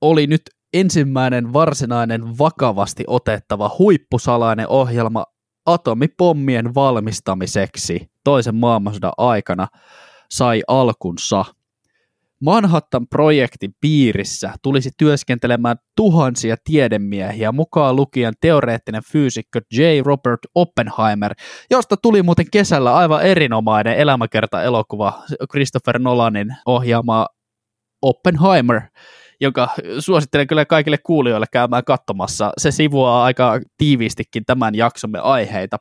[0.00, 0.42] oli nyt
[0.72, 5.24] ensimmäinen varsinainen vakavasti otettava huippusalainen ohjelma
[5.66, 9.68] atomipommien valmistamiseksi toisen maailmansodan aikana,
[10.30, 11.44] sai alkunsa–
[12.44, 19.80] Manhattan-projektin piirissä tulisi työskentelemään tuhansia tiedemiehiä, mukaan lukien teoreettinen fyysikko J.
[20.04, 21.34] Robert Oppenheimer,
[21.70, 27.26] josta tuli muuten kesällä aivan erinomainen elämäkerta-elokuva Christopher Nolanin ohjaama
[28.02, 28.80] Oppenheimer,
[29.40, 29.68] jonka
[29.98, 32.52] suosittelen kyllä kaikille kuulijoille käymään katsomassa.
[32.58, 35.76] Se sivuaa aika tiiviistikin tämän jaksomme aiheita.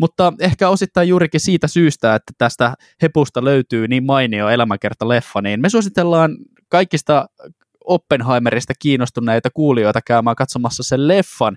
[0.00, 5.68] Mutta ehkä osittain juurikin siitä syystä, että tästä hepusta löytyy niin mainio elämänkerta-leffa, niin me
[5.68, 6.36] suositellaan
[6.68, 7.26] kaikista
[7.84, 11.56] Oppenheimerista kiinnostuneita kuulijoita käymään katsomassa sen leffan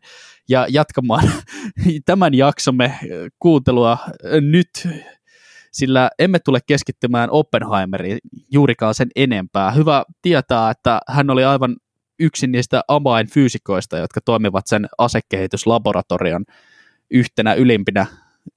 [0.50, 1.32] ja jatkamaan
[2.06, 3.00] tämän jaksomme
[3.40, 3.98] kuuntelua
[4.42, 4.70] nyt
[5.74, 8.18] sillä emme tule keskittymään Oppenheimeriin
[8.52, 9.72] juurikaan sen enempää.
[9.72, 11.76] Hyvä tietää, että hän oli aivan
[12.20, 16.46] yksi niistä avainfyysikoista, jotka toimivat sen asekehityslaboratorion
[17.12, 18.06] yhtenä ylimpinä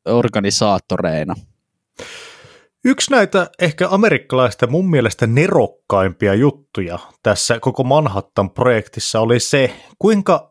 [0.09, 1.35] organisaattoreina.
[2.85, 10.51] Yksi näitä ehkä amerikkalaista mun mielestä nerokkaimpia juttuja tässä koko Manhattan-projektissa oli se, kuinka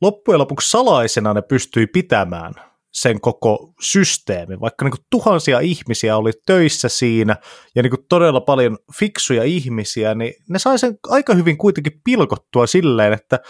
[0.00, 2.52] loppujen lopuksi salaisena ne pystyi pitämään
[3.00, 7.36] sen koko systeemi, vaikka niin kuin tuhansia ihmisiä oli töissä siinä
[7.74, 12.66] ja niin kuin todella paljon fiksuja ihmisiä, niin ne sai sen aika hyvin kuitenkin pilkottua
[12.66, 13.40] silleen, että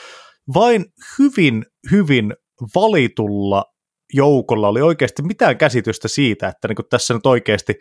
[0.54, 0.84] vain
[1.18, 2.34] hyvin, hyvin
[2.74, 3.64] valitulla
[4.12, 7.74] joukolla oli oikeasti mitään käsitystä siitä, että niin kuin tässä nyt oikeasti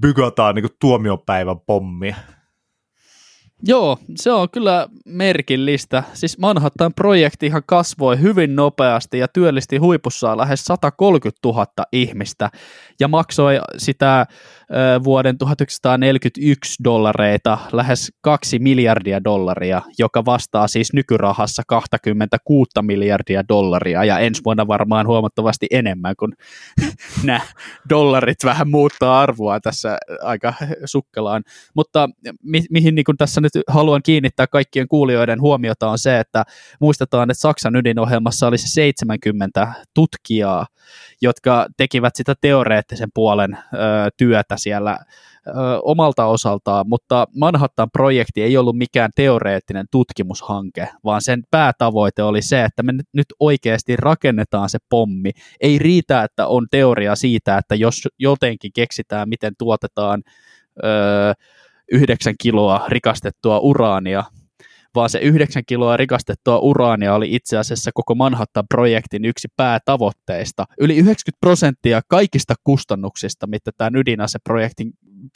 [0.00, 2.16] bygataan niin kuin tuomiopäivän pommia.
[3.62, 6.02] Joo, se on kyllä merkillistä.
[6.14, 12.50] Siis Manhattan-projektihan kasvoi hyvin nopeasti ja työllisti huipussaan lähes 130 000 ihmistä
[13.00, 14.26] ja maksoi sitä
[15.04, 24.18] vuoden 1941 dollareita lähes 2 miljardia dollaria, joka vastaa siis nykyrahassa 26 miljardia dollaria ja
[24.18, 26.32] ensi vuonna varmaan huomattavasti enemmän, kun
[27.24, 27.40] nämä
[27.88, 30.54] dollarit vähän muuttaa arvoa tässä aika
[30.84, 31.42] sukkelaan.
[31.74, 32.08] Mutta
[32.42, 36.44] mi- mihin niin tässä nyt haluan kiinnittää kaikkien kuulijoiden huomiota on se, että
[36.80, 40.66] muistetaan, että Saksan ydinohjelmassa oli se 70 tutkijaa,
[41.22, 43.58] jotka tekivät sitä teoreettisen puolen ö,
[44.16, 44.98] työtä siellä
[45.46, 45.52] ö,
[45.82, 52.82] omalta osaltaan, mutta Manhattan-projekti ei ollut mikään teoreettinen tutkimushanke, vaan sen päätavoite oli se, että
[52.82, 55.30] me nyt oikeasti rakennetaan se pommi.
[55.60, 60.22] Ei riitä, että on teoria siitä, että jos jotenkin keksitään, miten tuotetaan
[60.84, 61.32] öö,
[61.92, 64.24] yhdeksän kiloa rikastettua uraania,
[64.96, 70.64] vaan se yhdeksän kiloa rikastettua uraania oli itse asiassa koko Manhattan-projektin yksi päätavoitteista.
[70.80, 74.90] Yli 90 prosenttia kaikista kustannuksista, mitä tämän ydinaseprojektin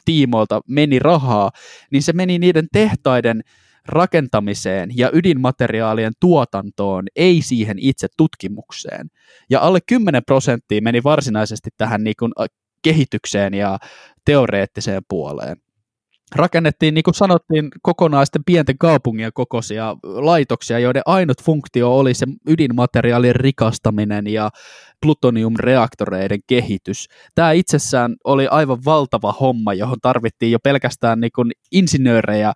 [0.05, 1.51] tiimoilta meni rahaa,
[1.91, 3.43] niin se meni niiden tehtaiden
[3.87, 9.11] rakentamiseen ja ydinmateriaalien tuotantoon, ei siihen itse tutkimukseen.
[9.51, 12.33] Ja alle 10 prosenttia meni varsinaisesti tähän niin kuin
[12.83, 13.79] kehitykseen ja
[14.25, 15.57] teoreettiseen puoleen
[16.35, 23.37] rakennettiin, niin kuin sanottiin, kokonaisten pienten kaupungien kokoisia laitoksia, joiden ainut funktio oli se ydinmateriaalin
[23.37, 24.51] rikastaminen ja
[25.03, 27.09] plutoniumreaktoreiden kehitys.
[27.35, 32.53] Tämä itsessään oli aivan valtava homma, johon tarvittiin jo pelkästään niin kuin insinöörejä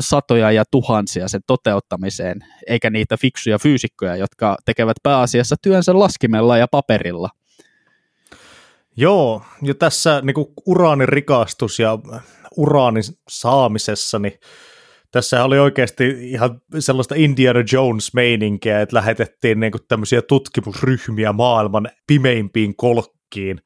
[0.00, 6.66] satoja ja tuhansia sen toteuttamiseen, eikä niitä fiksuja fyysikkoja, jotka tekevät pääasiassa työnsä laskimella ja
[6.70, 7.28] paperilla.
[8.96, 11.98] Joo, ja tässä niin kuin uraanin rikastus ja
[12.56, 14.38] uraanin saamisessa, niin
[15.10, 22.76] tässä oli oikeasti ihan sellaista Indiana Jones-meininkiä, että lähetettiin niin kuin tämmöisiä tutkimusryhmiä maailman pimeimpiin
[22.76, 23.60] kolkkiin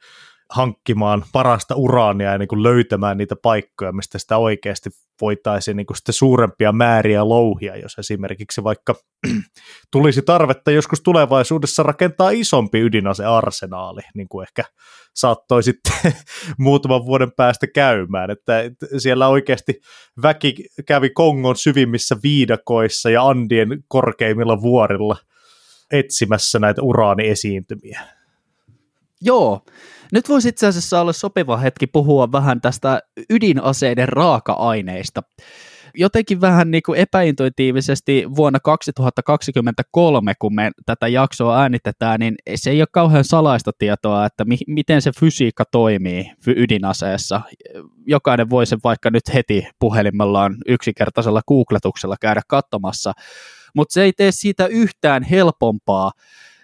[0.51, 4.91] hankkimaan parasta uraania ja niin kuin löytämään niitä paikkoja, mistä sitä oikeasti
[5.21, 8.95] voitaisiin niin sitten suurempia määriä louhia, jos esimerkiksi vaikka
[9.93, 14.65] tulisi tarvetta joskus tulevaisuudessa rakentaa isompi ydinasearsenaali, niin kuin ehkä
[15.15, 15.93] saattoi sitten
[16.59, 18.63] muutaman vuoden päästä käymään, että
[18.99, 19.81] siellä oikeasti
[20.23, 20.55] väki
[20.87, 25.17] kävi Kongon syvimmissä viidakoissa ja Andien korkeimmilla vuorilla
[25.91, 28.01] etsimässä näitä uraaniesiintymiä.
[29.21, 29.65] Joo,
[30.13, 33.01] nyt voisi itse asiassa olla sopiva hetki puhua vähän tästä
[33.31, 35.23] ydinaseiden raaka-aineista.
[35.99, 42.81] Jotenkin vähän niin kuin epäintuitiivisesti vuonna 2023, kun me tätä jaksoa äänitetään, niin se ei
[42.81, 47.41] ole kauhean salaista tietoa, että mi- miten se fysiikka toimii ydinaseessa.
[48.07, 53.13] Jokainen voi sen vaikka nyt heti puhelimellaan yksinkertaisella googletuksella käydä katsomassa,
[53.77, 56.11] mutta se ei tee siitä yhtään helpompaa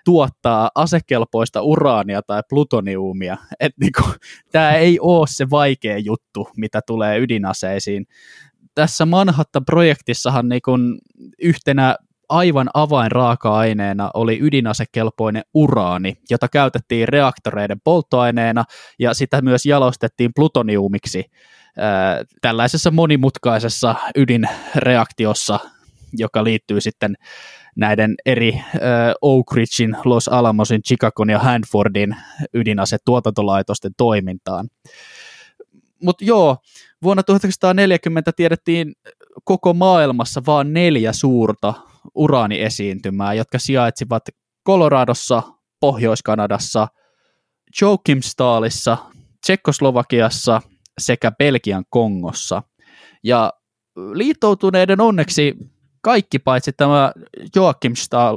[0.05, 3.36] tuottaa asekelpoista uraania tai plutoniumia.
[3.80, 4.03] niinku,
[4.53, 8.07] Tämä ei ole se vaikea juttu, mitä tulee ydinaseisiin.
[8.74, 10.72] Tässä Manhattan-projektissahan niinku
[11.42, 11.96] yhtenä
[12.28, 18.64] aivan avainraaka-aineena oli ydinasekelpoinen uraani, jota käytettiin reaktoreiden polttoaineena
[18.98, 21.24] ja sitä myös jalostettiin plutoniumiksi
[22.40, 25.59] tällaisessa monimutkaisessa ydinreaktiossa,
[26.12, 27.14] joka liittyy sitten
[27.76, 28.62] näiden eri äh,
[29.22, 32.16] Oak Ridgein, Los Alamosin, Chicagon ja Hanfordin
[32.54, 34.68] ydinasetuotantolaitosten toimintaan.
[36.02, 36.56] Mutta joo,
[37.02, 38.92] vuonna 1940 tiedettiin
[39.44, 41.74] koko maailmassa vain neljä suurta
[42.14, 44.22] uraaniesiintymää, jotka sijaitsivat
[44.66, 45.42] Coloradossa,
[45.80, 46.88] Pohjois-Kanadassa,
[47.80, 48.98] Jokimstaalissa,
[49.40, 50.62] Tsekkoslovakiassa
[50.98, 52.62] sekä Belgian Kongossa.
[53.24, 53.52] Ja
[54.12, 55.54] liittoutuneiden onneksi
[56.03, 57.12] kaikki paitsi tämä
[57.57, 58.36] Joachim Stahl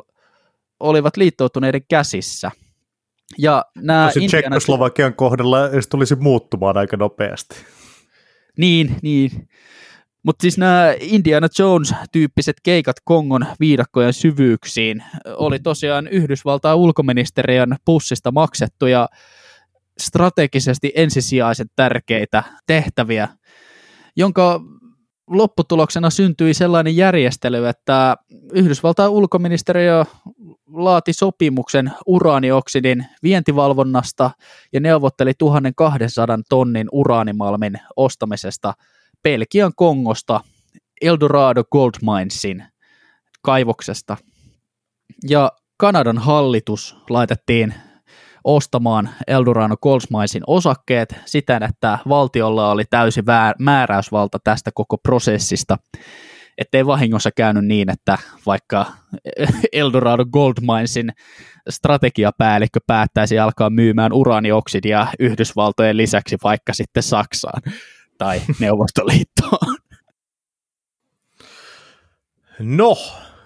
[0.79, 2.51] olivat liittoutuneiden käsissä.
[3.37, 4.41] Ja nämä Tosin Indiana...
[4.41, 7.55] Tsekkoslovakian kohdalla se tulisi muuttumaan aika nopeasti.
[8.57, 9.49] Niin, niin.
[10.23, 18.87] Mutta siis nämä Indiana Jones-tyyppiset keikat Kongon viidakkojen syvyyksiin oli tosiaan Yhdysvaltain ulkoministeriön pussista maksettu
[18.87, 19.09] ja
[19.99, 23.27] strategisesti ensisijaisen tärkeitä tehtäviä,
[24.15, 24.61] jonka
[25.27, 28.17] lopputuloksena syntyi sellainen järjestely, että
[28.53, 30.05] Yhdysvaltain ulkoministeriö
[30.67, 34.31] laati sopimuksen uraanioksidin vientivalvonnasta
[34.73, 38.73] ja neuvotteli 1200 tonnin uraanimalmin ostamisesta
[39.23, 40.41] Belgian Kongosta
[41.01, 42.63] Eldorado Gold Minesin
[43.41, 44.17] kaivoksesta.
[45.29, 47.73] Ja Kanadan hallitus laitettiin
[48.45, 53.21] ostamaan Eldorado Goldsminesin osakkeet siten, että valtiolla oli täysi
[53.59, 55.77] määräysvalta tästä koko prosessista,
[56.57, 58.85] ettei vahingossa käynyt niin, että vaikka
[59.73, 61.11] Eldorado Goldminesin
[61.69, 67.61] strategiapäällikkö päättäisi alkaa myymään uraanioksidia Yhdysvaltojen lisäksi vaikka sitten Saksaan
[68.17, 69.75] tai Neuvostoliittoon.
[72.59, 72.97] No,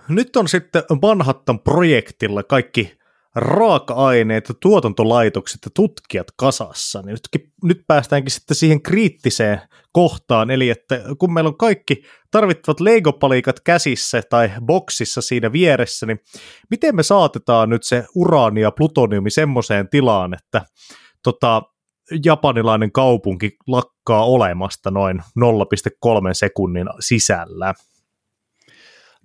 [0.07, 2.98] nyt on sitten Manhattan projektilla kaikki
[3.35, 9.61] raaka-aineet, tuotantolaitokset ja tutkijat kasassa, niin nyt, nyt päästäänkin sitten siihen kriittiseen
[9.91, 16.19] kohtaan, eli että kun meillä on kaikki tarvittavat Lego-palikat käsissä tai boksissa siinä vieressä, niin
[16.69, 20.61] miten me saatetaan nyt se uraani ja plutoniumi semmoiseen tilaan, että
[21.23, 21.61] tota,
[22.25, 25.23] japanilainen kaupunki lakkaa olemasta noin 0,3
[26.33, 27.73] sekunnin sisällä?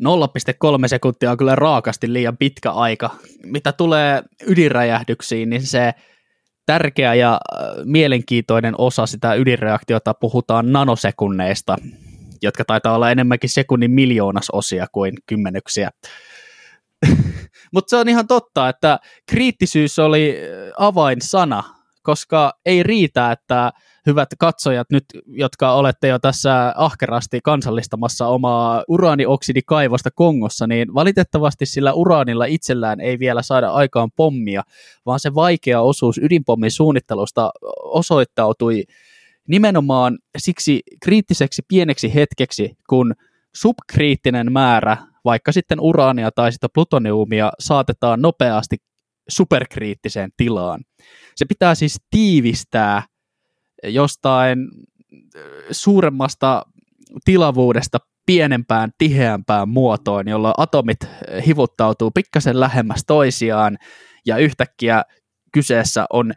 [0.02, 3.10] 0,3 sekuntia on kyllä raakasti liian pitkä aika.
[3.44, 5.94] Mitä tulee ydinräjähdyksiin, niin se
[6.66, 11.76] tärkeä ja äh, mielenkiintoinen osa sitä ydinreaktiota puhutaan nanosekunneista,
[12.42, 15.90] jotka taitaa olla enemmänkin sekunnin miljoonasosia kuin kymmenyksiä.
[17.72, 18.98] Mutta se on ihan totta, että
[19.30, 21.73] kriittisyys oli äh, avainsana,
[22.04, 23.72] koska ei riitä, että
[24.06, 31.92] hyvät katsojat nyt, jotka olette jo tässä ahkerasti kansallistamassa omaa uraanioksidikaivosta Kongossa, niin valitettavasti sillä
[31.92, 34.62] uraanilla itsellään ei vielä saada aikaan pommia,
[35.06, 37.50] vaan se vaikea osuus ydinpommin suunnittelusta
[37.82, 38.82] osoittautui
[39.48, 43.14] nimenomaan siksi kriittiseksi pieneksi hetkeksi, kun
[43.54, 48.76] subkriittinen määrä, vaikka sitten uraania tai sitä plutoniumia, saatetaan nopeasti
[49.28, 50.80] superkriittiseen tilaan.
[51.36, 53.02] Se pitää siis tiivistää
[53.84, 56.62] jostain äh, suuremmasta
[57.24, 63.78] tilavuudesta pienempään, tiheämpään muotoon, jolloin atomit äh, hivuttautuu pikkasen lähemmäs toisiaan.
[64.26, 65.02] Ja yhtäkkiä
[65.52, 66.32] kyseessä on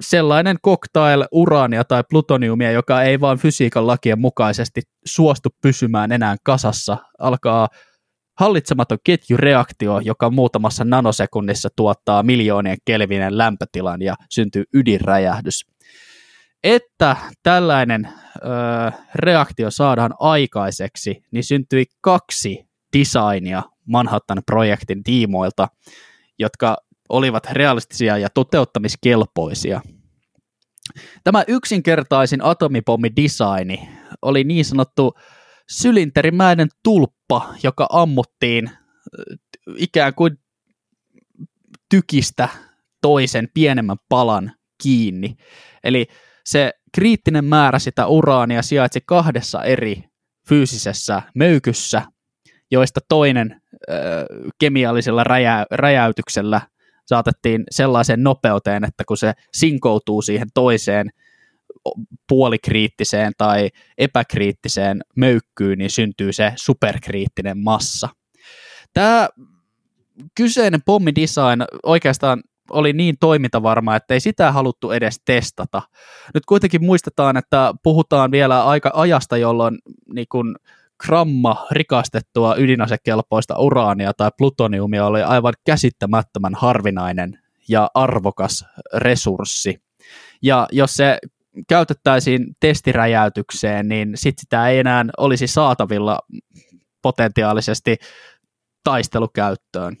[0.00, 6.98] sellainen cocktail uraania tai plutoniumia, joka ei vaan fysiikan lakien mukaisesti suostu pysymään enää kasassa,
[7.18, 7.68] alkaa
[8.42, 15.66] hallitsematon ketjureaktio, joka muutamassa nanosekunnissa tuottaa miljoonien kelvinen lämpötilan ja syntyy ydinräjähdys.
[16.64, 18.40] että tällainen ö,
[19.14, 22.68] reaktio saadaan aikaiseksi, niin syntyi kaksi
[22.98, 25.68] designia Manhattan-projektin tiimoilta,
[26.38, 26.76] jotka
[27.08, 29.80] olivat realistisia ja toteuttamiskelpoisia.
[31.24, 33.88] Tämä yksinkertaisin atomipommi-designi
[34.22, 35.14] oli niin sanottu
[35.72, 38.70] sylinterimäinen tulppa, joka ammuttiin
[39.76, 40.38] ikään kuin
[41.88, 42.48] tykistä
[43.00, 44.52] toisen pienemmän palan
[44.82, 45.36] kiinni.
[45.84, 46.06] Eli
[46.44, 50.04] se kriittinen määrä sitä uraania sijaitsi kahdessa eri
[50.48, 52.02] fyysisessä möykyssä,
[52.70, 53.60] joista toinen
[53.90, 53.94] ö,
[54.60, 56.60] kemiallisella räjä, räjäytyksellä
[57.06, 61.10] saatettiin sellaiseen nopeuteen, että kun se sinkoutuu siihen toiseen
[62.28, 68.08] puolikriittiseen tai epäkriittiseen möykkyyn, niin syntyy se superkriittinen massa.
[68.94, 69.28] Tämä
[70.34, 75.82] kyseinen pommidesign oikeastaan oli niin toimintavarma, että ei sitä haluttu edes testata.
[76.34, 79.78] Nyt kuitenkin muistetaan, että puhutaan vielä aika ajasta, jolloin
[80.14, 80.56] niin kun
[81.06, 88.64] gramma rikastettua ydinasekelpoista uraania tai plutoniumia oli aivan käsittämättömän harvinainen ja arvokas
[88.94, 89.82] resurssi.
[90.42, 91.18] Ja jos se
[91.68, 96.18] käytettäisiin testiräjäytykseen, niin sitten sitä ei enää olisi saatavilla
[97.02, 97.96] potentiaalisesti
[98.84, 99.96] taistelukäyttöön.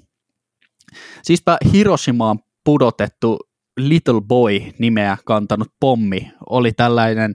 [1.22, 3.38] Siispä Hiroshimaan pudotettu
[3.76, 7.34] Little Boy-nimeä kantanut pommi oli tällainen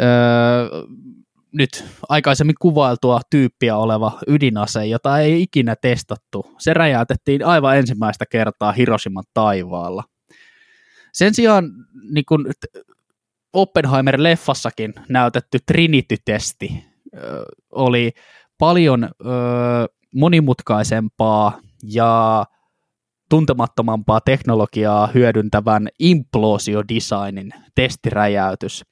[0.00, 0.06] öö,
[1.52, 6.54] nyt aikaisemmin kuvailtua tyyppiä oleva ydinase, jota ei ikinä testattu.
[6.58, 10.04] Se räjäytettiin aivan ensimmäistä kertaa Hiroshiman taivaalla.
[11.12, 11.64] Sen sijaan
[12.10, 12.46] niin kun
[13.52, 16.84] Oppenheimer-leffassakin näytetty Trinity-testi
[17.70, 18.12] oli
[18.58, 19.08] paljon
[20.14, 22.44] monimutkaisempaa ja
[23.30, 28.84] tuntemattomampaa teknologiaa hyödyntävän imploosiodesignin testiräjäytys.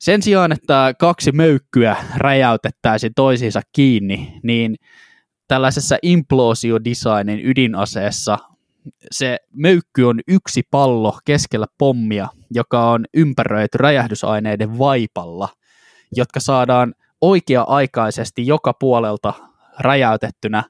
[0.00, 4.74] Sen sijaan, että kaksi möykkyä räjäytettäisiin toisiinsa kiinni, niin
[5.48, 8.38] tällaisessa imploosiodesignin ydinaseessa
[9.10, 15.48] se möykky on yksi pallo keskellä pommia, joka on ympäröity räjähdysaineiden vaipalla,
[16.16, 19.34] jotka saadaan oikea-aikaisesti joka puolelta
[19.78, 20.64] räjäytettynä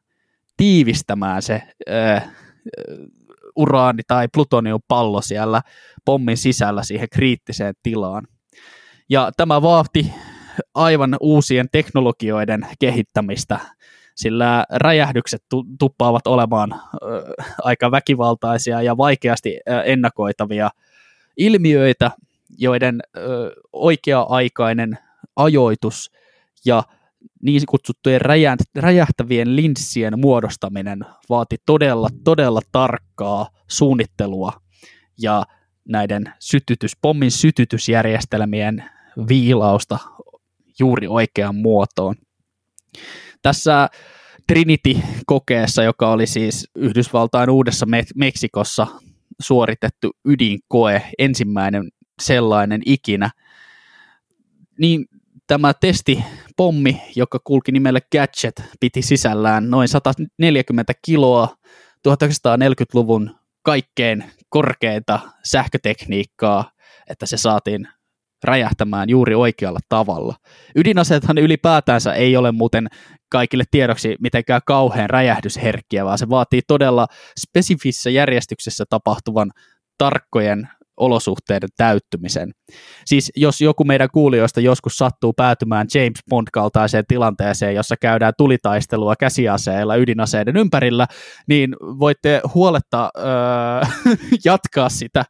[0.57, 2.31] tiivistämään se äh,
[3.57, 5.63] uraani- tai plutoniumpallo siellä
[6.05, 8.27] pommin sisällä siihen kriittiseen tilaan.
[9.11, 10.13] Ja tämä vaati
[10.75, 13.59] aivan uusien teknologioiden kehittämistä,
[14.15, 15.43] sillä räjähdykset
[15.79, 16.81] tuppaavat olemaan
[17.63, 20.71] aika väkivaltaisia ja vaikeasti ennakoitavia
[21.37, 22.11] ilmiöitä,
[22.59, 23.03] joiden
[23.73, 24.99] oikea-aikainen
[25.37, 26.11] ajoitus
[26.65, 26.83] ja
[27.43, 28.21] niin kutsuttujen
[28.77, 34.53] räjähtävien linssien muodostaminen vaati todella, todella tarkkaa suunnittelua
[35.19, 35.45] ja
[35.89, 38.85] näiden sytytys, pommin sytytysjärjestelmien
[39.29, 39.99] viilausta
[40.79, 42.15] juuri oikeaan muotoon.
[43.43, 43.89] Tässä
[44.47, 48.87] Trinity-kokeessa, joka oli siis Yhdysvaltain uudessa Meksikossa
[49.41, 51.89] suoritettu ydinkoe, ensimmäinen
[52.23, 53.31] sellainen ikinä,
[54.79, 55.07] niin
[55.47, 61.57] tämä testipommi, joka kulki nimellä Gadget, piti sisällään noin 140 kiloa
[62.09, 66.71] 1940-luvun kaikkein korkeinta sähkötekniikkaa,
[67.11, 67.89] että se saatiin
[68.45, 70.35] räjähtämään juuri oikealla tavalla.
[70.77, 72.89] Ydinaseethan ylipäätänsä ei ole muuten
[73.29, 77.07] kaikille tiedoksi mitenkään kauhean räjähdysherkkiä, vaan se vaatii todella
[77.41, 79.51] spesifissä järjestyksessä tapahtuvan
[79.99, 82.51] tarkkojen olosuhteiden täyttymisen.
[83.05, 89.97] Siis jos joku meidän kuulijoista joskus sattuu päätymään James Bond-kaltaiseen tilanteeseen, jossa käydään tulitaistelua käsiaseilla
[89.97, 91.07] ydinaseiden ympärillä,
[91.49, 93.25] niin voitte huoletta öö,
[94.45, 95.25] jatkaa sitä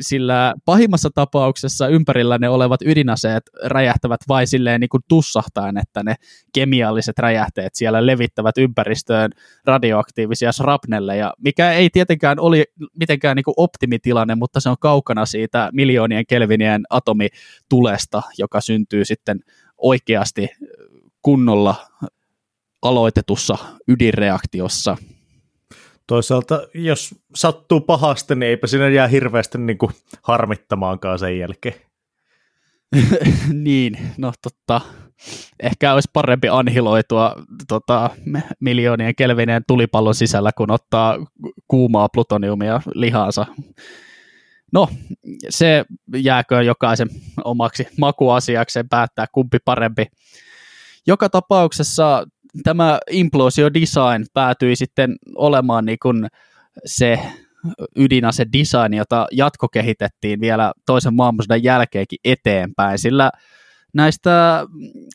[0.00, 6.14] sillä pahimmassa tapauksessa ympärillä ne olevat ydinaseet räjähtävät vain silleen niin kuin tussahtaen, että ne
[6.54, 9.30] kemialliset räjähteet siellä levittävät ympäristöön
[9.64, 12.64] radioaktiivisia shrapnelleja, mikä ei tietenkään oli
[12.94, 19.40] mitenkään niin kuin optimitilanne, mutta se on kaukana siitä miljoonien kelvinien atomitulesta, joka syntyy sitten
[19.78, 20.48] oikeasti
[21.22, 21.74] kunnolla
[22.82, 23.58] aloitetussa
[23.88, 24.96] ydinreaktiossa
[26.08, 29.92] Toisaalta, jos sattuu pahasti, niin eipä sinne jää hirveästi niin kuin
[30.22, 31.74] harmittamaankaan sen jälkeen.
[33.52, 34.80] niin, no totta.
[35.62, 37.34] Ehkä olisi parempi anhiloitua
[37.68, 38.10] tota,
[38.60, 41.26] miljoonien kelvineen tulipallon sisällä, kun ottaa
[41.68, 43.46] kuumaa plutoniumia lihansa.
[44.72, 44.88] No,
[45.48, 45.84] se
[46.16, 47.08] jääkö jokaisen
[47.44, 50.06] omaksi makuasiakseen päättää, kumpi parempi.
[51.06, 52.26] Joka tapauksessa
[52.62, 56.26] tämä implosio design päätyi sitten olemaan niin kuin
[56.84, 57.20] se
[57.96, 63.30] ydinase design, jota jatkokehitettiin vielä toisen maailmansodan jälkeenkin eteenpäin, sillä
[63.94, 64.64] näistä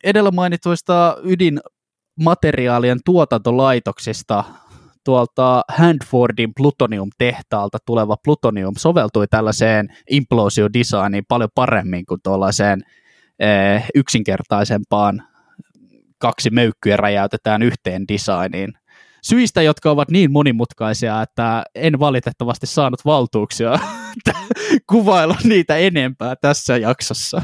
[0.04, 4.44] edellä mainituista ydinmateriaalien tuotantolaitoksista
[5.04, 12.84] tuolta Handfordin plutonium-tehtaalta tuleva plutonium soveltui tällaiseen implosio-designiin paljon paremmin kuin tuollaiseen
[13.40, 15.24] eh, yksinkertaisempaan
[16.24, 18.74] kaksi möykkyä räjäytetään yhteen designiin.
[19.24, 23.80] Syistä, jotka ovat niin monimutkaisia, että en valitettavasti saanut valtuuksia
[24.92, 27.42] kuvailla niitä enempää tässä jaksossa.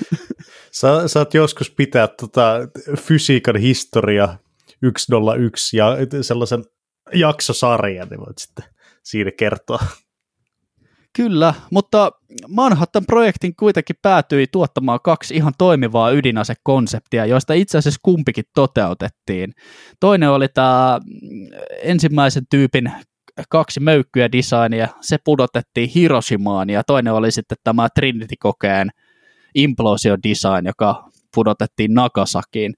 [0.80, 2.54] Sä, saat joskus pitää tota
[3.00, 4.36] fysiikan historia
[4.98, 6.64] 101 ja sellaisen
[7.14, 8.64] jaksosarjan, niin voit sitten
[9.02, 9.82] siinä kertoa.
[11.16, 12.12] Kyllä, mutta
[12.48, 19.52] Manhattan-projektin kuitenkin päätyi tuottamaan kaksi ihan toimivaa ydinasekonseptia, joista itse asiassa kumpikin toteutettiin.
[20.00, 21.00] Toinen oli tämä
[21.82, 22.92] ensimmäisen tyypin
[23.48, 28.90] kaksi möykkyä designia, se pudotettiin Hiroshimaan, ja toinen oli sitten tämä Trinity-kokeen
[29.54, 32.74] implosio design, joka pudotettiin Nagasakiin.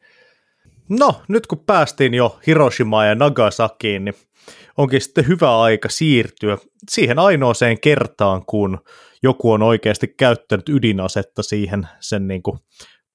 [0.89, 4.14] No, nyt kun päästiin jo Hiroshimaan ja Nagasakiin, niin
[4.76, 6.59] onkin sitten hyvä aika siirtyä
[6.91, 8.78] siihen ainoaseen kertaan, kun
[9.22, 12.59] joku on oikeasti käyttänyt ydinasetta siihen sen niin kuin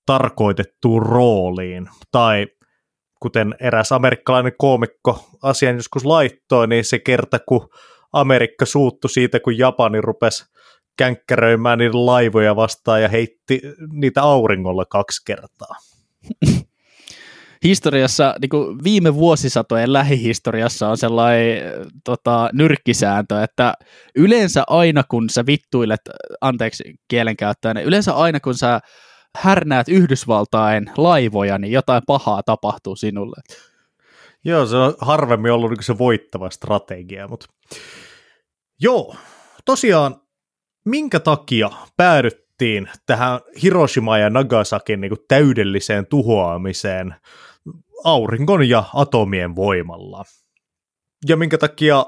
[0.05, 1.89] tarkoitettuun rooliin.
[2.11, 2.47] Tai
[3.19, 7.69] kuten eräs amerikkalainen koomikko asian joskus laittoi, niin se kerta, kun
[8.13, 10.45] Amerikka suuttu siitä, kun Japani rupesi
[10.97, 13.61] känkkäröimään niitä laivoja vastaan ja heitti
[13.91, 15.75] niitä auringolla kaksi kertaa.
[17.63, 21.61] historiassa, niin kuin viime vuosisatojen lähihistoriassa on sellainen
[22.03, 23.73] tota, nyrkkisääntö, että
[24.15, 26.01] yleensä aina kun sä vittuilet,
[26.41, 28.79] anteeksi kielenkäyttäjän, yleensä aina kun sä
[29.37, 33.41] härnäät Yhdysvaltain laivoja, niin jotain pahaa tapahtuu sinulle.
[34.45, 37.45] Joo, se on harvemmin ollut niin se voittava strategia, mutta
[38.81, 39.15] joo,
[39.65, 40.21] tosiaan
[40.85, 47.15] minkä takia päädyttiin tähän Hiroshima ja Nagasakin niin täydelliseen tuhoamiseen
[48.03, 50.23] auringon ja atomien voimalla.
[51.27, 52.05] Ja minkä takia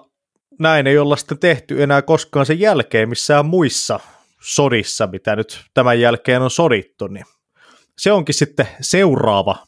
[0.59, 3.99] näin ei olla sitten tehty enää koskaan sen jälkeen missään muissa
[4.41, 7.25] sodissa, mitä nyt tämän jälkeen on sodittu, niin
[7.97, 9.65] se onkin sitten seuraava,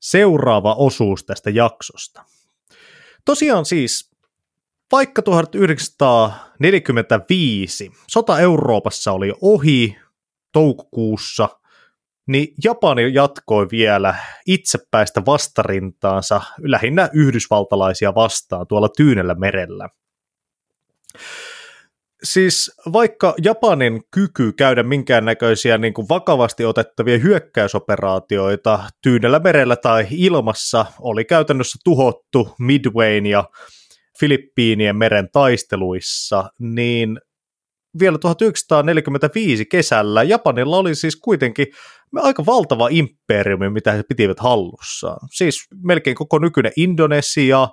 [0.00, 2.24] seuraava osuus tästä jaksosta.
[3.24, 4.10] Tosiaan siis,
[4.92, 9.96] vaikka 1945 sota Euroopassa oli ohi
[10.52, 11.59] toukokuussa
[12.30, 14.14] niin Japani jatkoi vielä
[14.46, 19.88] itsepäistä vastarintaansa lähinnä yhdysvaltalaisia vastaan tuolla Tyynellä merellä.
[22.22, 30.86] Siis vaikka Japanin kyky käydä minkäännäköisiä niin kuin vakavasti otettavia hyökkäysoperaatioita Tyynellä merellä tai ilmassa
[31.00, 33.44] oli käytännössä tuhottu Midwayn ja
[34.20, 37.20] Filippiinien meren taisteluissa, niin
[37.98, 41.66] vielä 1945 kesällä Japanilla oli siis kuitenkin
[42.16, 45.28] aika valtava imperiumi, mitä he pitivät hallussaan.
[45.30, 47.68] Siis melkein koko nykyinen Indonesia,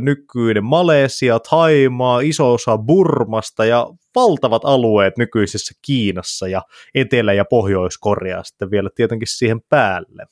[0.00, 6.62] nykyinen Malesia, Taimaa, iso osa Burmasta ja valtavat alueet nykyisessä Kiinassa ja
[6.94, 10.26] Etelä- ja Pohjois-Korea sitten vielä tietenkin siihen päälle.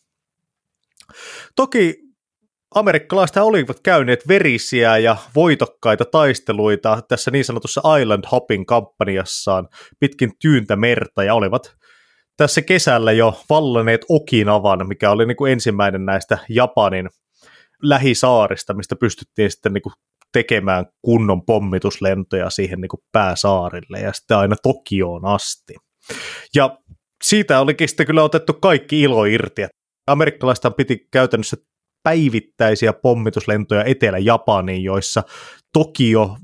[1.57, 1.95] Toki
[2.74, 9.68] amerikkalaiset olivat käyneet verisiä ja voitokkaita taisteluita tässä niin sanotussa Island Hopping kampanjassaan
[10.00, 11.74] pitkin tyyntä merta ja olivat
[12.36, 17.08] tässä kesällä jo vallaneet Okinavan, mikä oli niin kuin ensimmäinen näistä Japanin
[17.82, 19.92] lähisaarista, mistä pystyttiin sitten niin kuin
[20.32, 25.74] tekemään kunnon pommituslentoja siihen niin kuin pääsaarille ja sitten aina Tokioon asti.
[26.54, 26.78] Ja
[27.24, 29.62] siitä olikin sitten kyllä otettu kaikki ilo irti.
[30.06, 31.56] Amerikkalaista piti käytännössä
[32.05, 35.22] päivittäisiä pommituslentoja Etelä-Japaniin, joissa
[35.72, 36.36] Tokio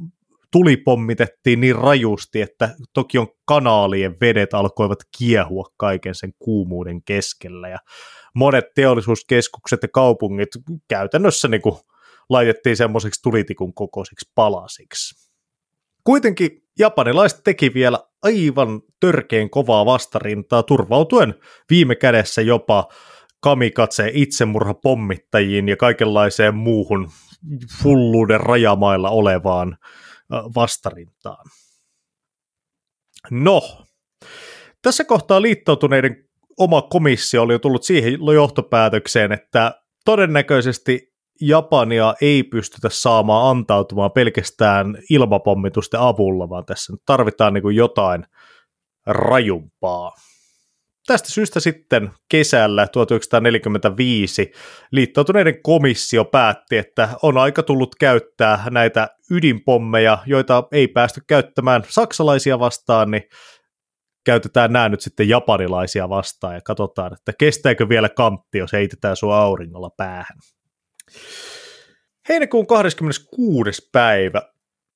[0.52, 7.78] tuli pommitettiin niin rajusti, että Tokion kanaalien vedet alkoivat kiehua kaiken sen kuumuuden keskellä ja
[8.34, 10.48] monet teollisuuskeskukset ja kaupungit
[10.88, 11.76] käytännössä niin kuin
[12.28, 15.30] laitettiin semmoiseksi tulitikun kokoisiksi palasiksi.
[16.04, 21.34] Kuitenkin japanilaiset teki vielä aivan törkeen kovaa vastarintaa turvautuen
[21.70, 22.88] viime kädessä jopa
[23.40, 27.10] kamikatse itsemurha pommittajiin ja kaikenlaiseen muuhun
[27.84, 29.76] hulluuden rajamailla olevaan
[30.30, 31.44] vastarintaan.
[33.30, 33.62] No,
[34.82, 36.24] tässä kohtaa liittoutuneiden
[36.58, 41.10] oma komissio oli jo tullut siihen johtopäätökseen, että todennäköisesti
[41.40, 48.24] Japania ei pystytä saamaan antautumaan pelkästään ilmapommitusten avulla, vaan tässä tarvitaan niin kuin jotain
[49.06, 50.12] rajumpaa.
[51.10, 54.52] Tästä syystä sitten kesällä 1945
[54.92, 62.58] liittoutuneiden komissio päätti, että on aika tullut käyttää näitä ydinpommeja, joita ei päästy käyttämään saksalaisia
[62.58, 63.22] vastaan, niin
[64.24, 69.38] käytetään nämä nyt sitten japanilaisia vastaan ja katsotaan, että kestääkö vielä kantti, jos heitetään sua
[69.38, 70.38] auringolla päähän.
[72.28, 73.88] Heinäkuun 26.
[73.92, 74.42] päivä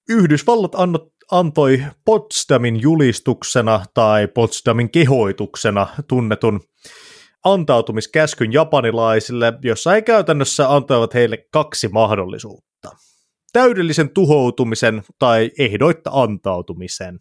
[0.08, 0.74] Yhdysvallat
[1.30, 6.60] antoi Potsdamin julistuksena tai Potsdamin kehoituksena tunnetun
[7.44, 12.90] antautumiskäskyn japanilaisille, jossa he käytännössä antoivat heille kaksi mahdollisuutta.
[13.52, 17.20] Täydellisen tuhoutumisen tai ehdoitta antautumisen.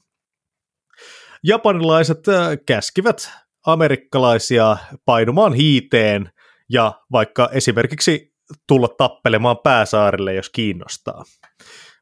[1.43, 3.32] Japanilaiset äh, käskivät
[3.66, 6.30] amerikkalaisia painumaan hiiteen
[6.70, 8.34] ja vaikka esimerkiksi
[8.68, 11.24] tulla tappelemaan pääsaarille, jos kiinnostaa.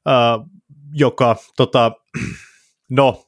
[0.05, 0.60] Uh,
[0.93, 1.91] joka, tota,
[2.89, 3.23] no,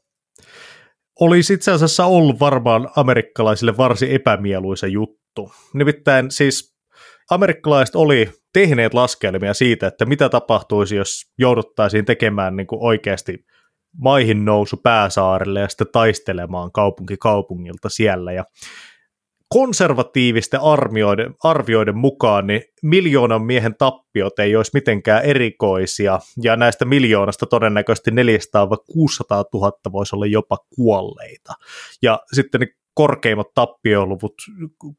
[1.20, 5.52] olisi itse asiassa ollut varmaan amerikkalaisille varsin epämieluisa juttu.
[5.74, 6.76] Nimittäin siis
[7.30, 13.46] amerikkalaiset oli tehneet laskelmia siitä, että mitä tapahtuisi, jos jouduttaisiin tekemään niin kuin oikeasti
[13.98, 18.34] maihin nousu pääsaarelle ja sitten taistelemaan kaupunki kaupungilta siellä.
[18.34, 18.46] Ja
[19.54, 27.46] konservatiivisten arvioiden, arvioiden mukaan niin miljoonan miehen tappiot ei olisi mitenkään erikoisia, ja näistä miljoonasta
[27.46, 31.54] todennäköisesti 400 600 000 voisi olla jopa kuolleita.
[32.02, 34.34] Ja sitten ne korkeimmat tappioluvut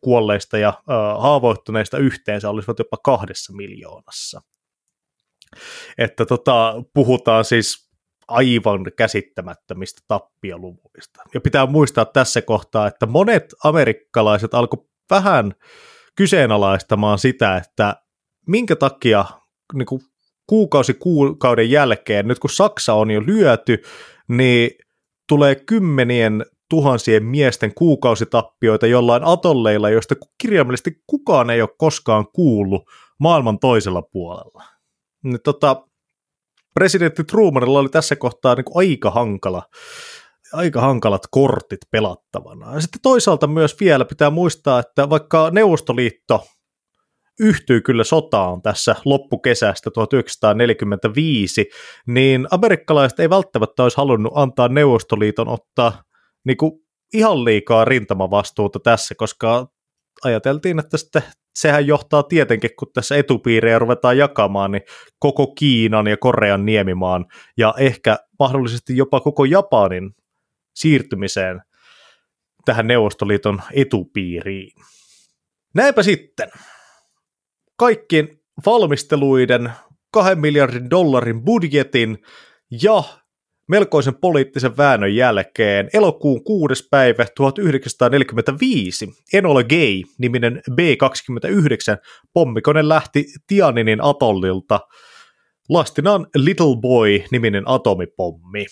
[0.01, 0.85] kuolleista ja äh,
[1.23, 4.41] haavoittuneista yhteensä olisivat jopa kahdessa miljoonassa.
[5.99, 7.91] Että tota, puhutaan siis
[8.29, 11.22] aivan käsittämättömistä tappioluvuista.
[11.35, 15.53] Ja pitää muistaa tässä kohtaa, että monet amerikkalaiset alkoi vähän
[16.16, 17.97] kyseenalaistamaan sitä, että
[18.47, 19.25] minkä takia
[19.75, 20.01] niin kuin
[20.47, 23.83] kuukausi kuukauden jälkeen, nyt kun Saksa on jo lyöty,
[24.29, 24.70] niin
[25.29, 32.83] tulee kymmenien tuhansien miesten kuukausitappioita jollain atolleilla, joista kirjaimellisesti kukaan ei ole koskaan kuullut
[33.20, 34.64] maailman toisella puolella.
[35.25, 35.87] Niin tota,
[36.75, 39.62] presidentti Trumanilla oli tässä kohtaa niin kuin aika hankala
[40.55, 42.75] aika hankalat kortit pelattavana.
[42.75, 46.45] Ja sitten toisaalta myös vielä pitää muistaa, että vaikka Neuvostoliitto
[47.41, 51.66] yhtyy kyllä sotaan tässä loppukesästä 1945,
[52.07, 56.03] niin amerikkalaiset ei välttämättä olisi halunnut antaa Neuvostoliiton ottaa
[56.45, 56.72] niin kuin
[57.14, 59.66] ihan liikaa rintamavastuuta tässä, koska
[60.25, 61.23] ajateltiin, että sitten
[61.55, 64.83] sehän johtaa tietenkin, kun tässä etupiirejä ruvetaan jakamaan, niin
[65.19, 70.17] koko Kiinan ja Korean niemimaan ja ehkä mahdollisesti jopa koko Japanin
[70.75, 71.61] siirtymiseen
[72.65, 74.73] tähän Neuvostoliiton etupiiriin.
[75.75, 76.51] Näinpä sitten.
[77.77, 79.73] Kaikkien valmisteluiden,
[80.12, 82.19] kahden miljardin dollarin budjetin
[82.83, 83.03] ja
[83.69, 86.89] melkoisen poliittisen väännön jälkeen elokuun 6.
[86.91, 91.99] päivä 1945 Enola Gay-niminen B-29
[92.33, 94.81] pommikone lähti Tianinin atollilta
[95.69, 98.67] lastinaan Little Boy-niminen atomipommi.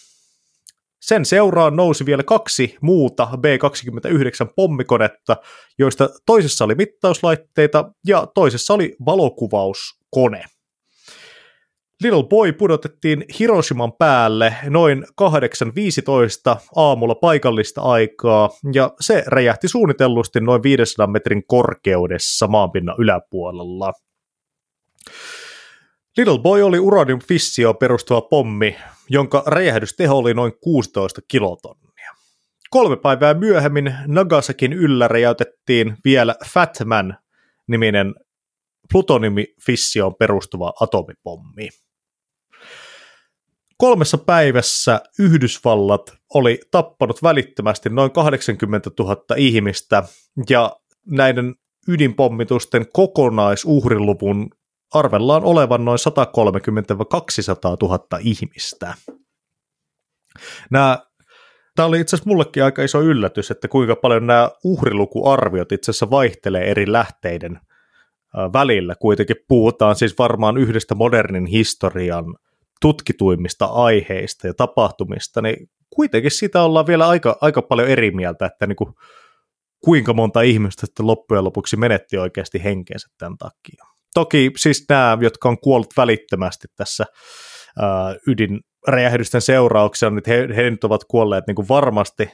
[1.00, 5.36] Sen seuraan nousi vielä kaksi muuta B-29 pommikonetta,
[5.78, 10.44] joista toisessa oli mittauslaitteita ja toisessa oli valokuvauskone.
[12.02, 20.62] Little Boy pudotettiin Hiroshiman päälle noin 8.15 aamulla paikallista aikaa, ja se räjähti suunnitellusti noin
[20.62, 23.92] 500 metrin korkeudessa maanpinnan yläpuolella.
[26.16, 28.76] Little Boy oli uranium fissioon perustuva pommi,
[29.08, 32.10] jonka räjähdysteho oli noin 16 kilotonnia.
[32.70, 38.14] Kolme päivää myöhemmin Nagasakin yllä räjäytettiin vielä Fatman-niminen
[38.92, 41.68] plutoniumifissioon perustuva atomipommi.
[43.78, 50.02] Kolmessa päivässä Yhdysvallat oli tappanut välittömästi noin 80 000 ihmistä
[50.50, 51.54] ja näiden
[51.88, 54.50] ydinpommitusten kokonaisuhriluvun
[54.94, 58.94] arvellaan olevan noin 130-200 000 ihmistä.
[60.70, 60.98] Nämä
[61.76, 66.10] Tämä oli itse asiassa mullekin aika iso yllätys, että kuinka paljon nämä uhrilukuarviot itse asiassa
[66.10, 67.60] vaihtelee eri lähteiden
[68.52, 68.94] välillä.
[68.94, 72.24] Kuitenkin puhutaan siis varmaan yhdestä modernin historian
[72.82, 75.56] tutkituimmista aiheista ja tapahtumista, niin
[75.96, 78.94] kuitenkin siitä ollaan vielä aika, aika paljon eri mieltä, että niin kuin,
[79.84, 83.84] kuinka monta ihmistä sitten loppujen lopuksi menetti oikeasti henkeensä tämän takia.
[84.14, 87.04] Toki siis nämä, jotka on kuollut välittömästi tässä
[87.78, 92.30] ää, ydinräjähdysten seurauksena, niin he, he nyt ovat kuolleet niin kuin varmasti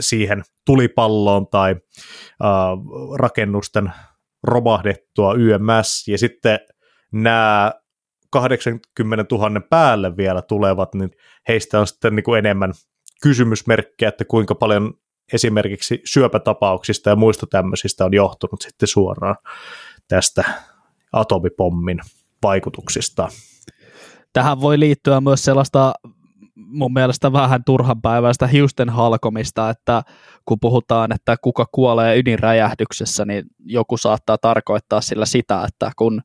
[0.00, 1.76] siihen tulipalloon tai
[2.42, 2.68] ää,
[3.18, 3.92] rakennusten
[4.42, 6.58] romahdettua YMS, ja sitten
[7.12, 7.72] nämä
[8.30, 11.10] 80 000 päälle vielä tulevat, niin
[11.48, 12.72] heistä on sitten niin kuin enemmän
[13.22, 14.94] kysymysmerkkejä, että kuinka paljon
[15.32, 19.36] esimerkiksi syöpätapauksista ja muista tämmöisistä on johtunut sitten suoraan
[20.08, 20.44] tästä
[21.12, 22.00] atomipommin
[22.42, 23.28] vaikutuksista.
[24.32, 25.92] Tähän voi liittyä myös sellaista
[26.54, 30.02] mun mielestä vähän turhanpäiväistä hiusten halkomista, että
[30.44, 36.22] kun puhutaan, että kuka kuolee ydinräjähdyksessä, niin joku saattaa tarkoittaa sillä sitä, että kun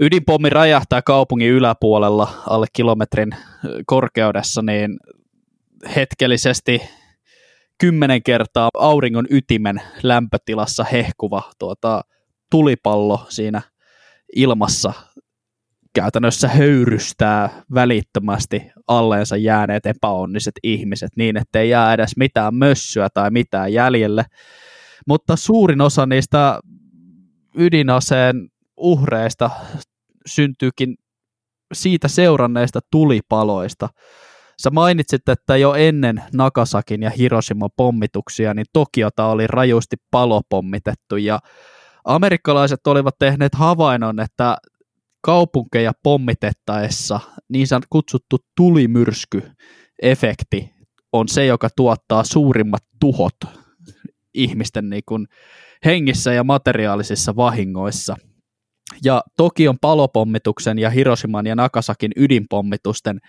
[0.00, 3.30] ydinpommi räjähtää kaupungin yläpuolella alle kilometrin
[3.86, 4.96] korkeudessa, niin
[5.96, 6.82] hetkellisesti
[7.78, 12.00] kymmenen kertaa auringon ytimen lämpötilassa hehkuva tuota,
[12.50, 13.62] tulipallo siinä
[14.36, 14.92] ilmassa
[15.94, 23.72] käytännössä höyrystää välittömästi alleensa jääneet epäonniset ihmiset niin, ettei jää edes mitään mössyä tai mitään
[23.72, 24.24] jäljelle.
[25.06, 26.60] Mutta suurin osa niistä
[27.56, 29.50] ydinaseen uhreista
[30.26, 30.94] syntyykin
[31.72, 33.88] siitä seuranneista tulipaloista.
[34.62, 41.38] Sä mainitsit, että jo ennen Nagasakin ja Hiroshima pommituksia, niin Tokiota oli rajusti palopommitettu ja
[42.04, 44.56] amerikkalaiset olivat tehneet havainnon, että
[45.20, 50.70] kaupunkeja pommitettaessa niin kutsuttu tulimyrsky-efekti
[51.12, 53.36] on se, joka tuottaa suurimmat tuhot
[54.34, 55.26] ihmisten niin kuin
[55.84, 58.16] hengissä ja materiaalisissa vahingoissa.
[59.04, 63.20] Ja Tokion palopommituksen ja Hiroshiman ja Nagasakin ydinpommitusten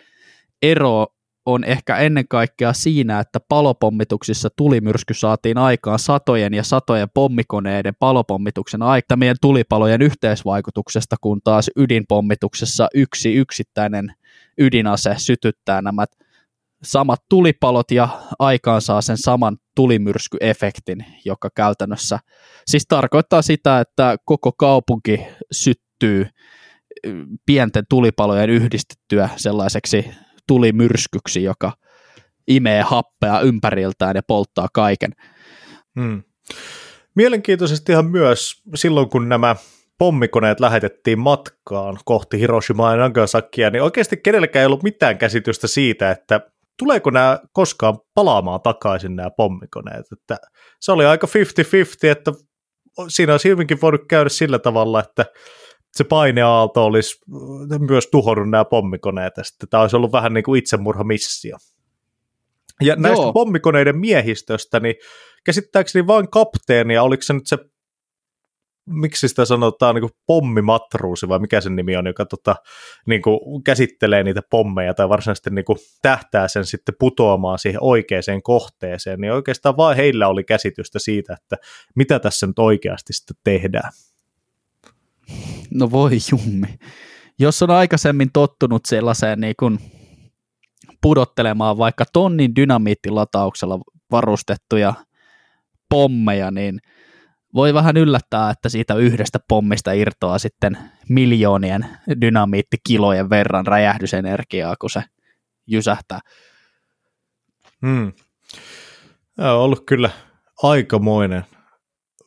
[0.61, 1.07] ero
[1.45, 8.81] on ehkä ennen kaikkea siinä, että palopommituksissa tulimyrsky saatiin aikaan satojen ja satojen pommikoneiden palopommituksen
[8.81, 14.13] aikamien tulipalojen yhteisvaikutuksesta, kun taas ydinpommituksessa yksi yksittäinen
[14.57, 16.05] ydinase sytyttää nämä
[16.85, 18.07] samat tulipalot ja
[18.39, 22.19] aikaan saa sen saman tulimyrskyefektin, joka käytännössä
[22.67, 26.27] siis tarkoittaa sitä, että koko kaupunki syttyy
[27.45, 30.05] pienten tulipalojen yhdistettyä sellaiseksi
[30.47, 31.71] tuli myrskyksi, joka
[32.47, 35.11] imee happea ympäriltään ja polttaa kaiken.
[35.99, 36.23] Hmm.
[37.15, 39.55] Mielenkiintoisestihan myös silloin, kun nämä
[39.97, 46.11] pommikoneet lähetettiin matkaan kohti Hiroshimaa ja Nagasakia, niin oikeasti kenelläkään ei ollut mitään käsitystä siitä,
[46.11, 46.41] että
[46.79, 50.05] tuleeko nämä koskaan palaamaan takaisin nämä pommikoneet.
[50.11, 50.37] Että
[50.79, 51.29] se oli aika 50-50,
[52.07, 52.31] että
[53.07, 55.25] siinä olisi hyvinkin voinut käydä sillä tavalla, että
[55.91, 57.17] se paineaalto olisi
[57.79, 61.57] myös tuhonnut nämä pommikoneet, ja sitten tämä olisi ollut vähän niin kuin itsemurhamissio.
[62.81, 63.33] Ja näistä Joo.
[63.33, 64.95] pommikoneiden miehistöstä, niin
[65.45, 67.57] käsittääkseni vain kapteeni, ja oliko se nyt se,
[68.85, 72.55] miksi sitä sanotaan, niin pommimatruusi, vai mikä sen nimi on, joka tota,
[73.07, 78.41] niin kuin käsittelee niitä pommeja, tai varsinaisesti niin kuin tähtää sen sitten putoamaan siihen oikeaan
[78.43, 81.57] kohteeseen, niin oikeastaan vain heillä oli käsitystä siitä, että
[81.95, 83.91] mitä tässä nyt oikeasti sitten tehdään.
[85.73, 86.67] No voi jummi.
[87.39, 89.79] Jos on aikaisemmin tottunut sellaiseen niin kuin
[91.01, 93.79] pudottelemaan vaikka tonnin dynamiittilatauksella
[94.11, 94.93] varustettuja
[95.89, 96.79] pommeja, niin
[97.53, 100.77] voi vähän yllättää, että siitä yhdestä pommista irtoaa sitten
[101.09, 101.85] miljoonien
[102.21, 105.03] dynamiittikilojen verran räjähdysenergiaa, kun se
[105.67, 106.19] jysähtää.
[107.81, 108.13] Hmm.
[109.35, 110.09] Tämä on ollut kyllä
[110.63, 111.43] aikamoinen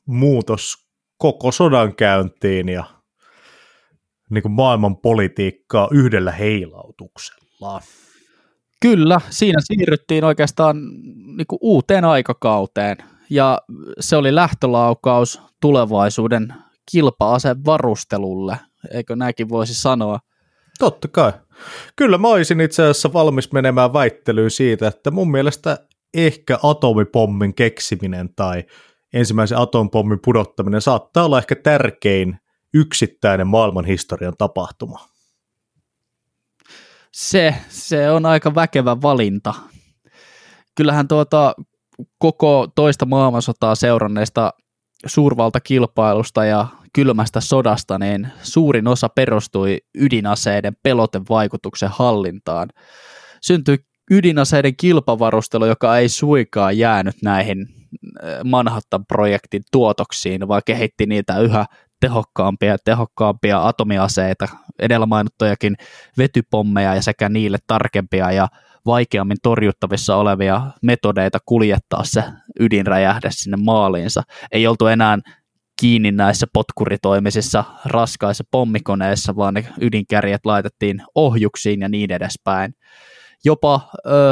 [0.06, 0.74] muutos
[1.18, 2.84] koko sodan käyntiin ja
[4.30, 7.80] niin kuin maailman politiikkaa yhdellä heilautuksella.
[8.80, 10.76] Kyllä, siinä siirryttiin oikeastaan
[11.36, 12.96] niin kuin uuteen aikakauteen
[13.30, 13.60] ja
[14.00, 16.54] se oli lähtölaukaus tulevaisuuden
[16.90, 18.58] kilpa-aseen varustelulle,
[18.90, 20.18] eikö näinkin voisi sanoa?
[20.78, 21.32] Totta kai.
[21.96, 25.78] Kyllä mä olisin itse asiassa valmis menemään väittelyyn siitä, että mun mielestä
[26.14, 28.64] ehkä atomipommin keksiminen tai
[29.12, 32.38] ensimmäisen atompommin pudottaminen saattaa olla ehkä tärkein
[32.74, 35.08] yksittäinen maailman historian tapahtuma.
[37.12, 39.54] Se, se on aika väkevä valinta.
[40.74, 41.54] Kyllähän tuota
[42.18, 44.52] koko toista maailmansotaa seuranneesta
[45.06, 52.68] suurvaltakilpailusta ja kylmästä sodasta, niin suurin osa perustui ydinaseiden pelotevaikutuksen hallintaan.
[53.42, 53.78] Syntyi
[54.10, 57.58] ydinaseiden kilpavarustelu, joka ei suikaan jäänyt näihin
[58.24, 61.66] äh, Manhattan-projektin tuotoksiin, vaan kehitti niitä yhä
[62.00, 64.48] tehokkaampia ja tehokkaampia atomiaseita,
[64.78, 65.76] edellä mainittujakin
[66.18, 68.48] vetypommeja ja sekä niille tarkempia ja
[68.86, 72.24] vaikeammin torjuttavissa olevia metodeita kuljettaa se
[72.60, 74.22] ydinräjähde sinne maaliinsa.
[74.52, 75.18] Ei oltu enää
[75.80, 82.74] kiinni näissä potkuritoimisissa raskaissa pommikoneissa, vaan ne ydinkärjet laitettiin ohjuksiin ja niin edespäin.
[83.44, 83.78] Jopa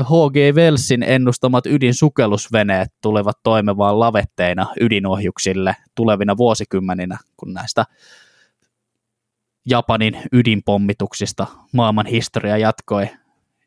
[0.02, 0.56] H.G.
[0.56, 7.85] Wellsin ennustamat ydinsukellusveneet tulevat toimimaan lavetteina ydinohjuksille tulevina vuosikymmeninä, kun näistä
[9.66, 13.09] Japanin ydinpommituksista maailman historia jatkoi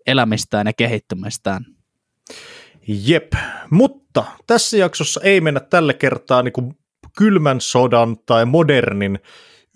[0.07, 1.65] elämistään ja kehittymistään.
[2.87, 3.33] Jep,
[3.69, 6.73] mutta tässä jaksossa ei mennä tällä kertaa niin kuin
[7.17, 9.19] kylmän sodan tai modernin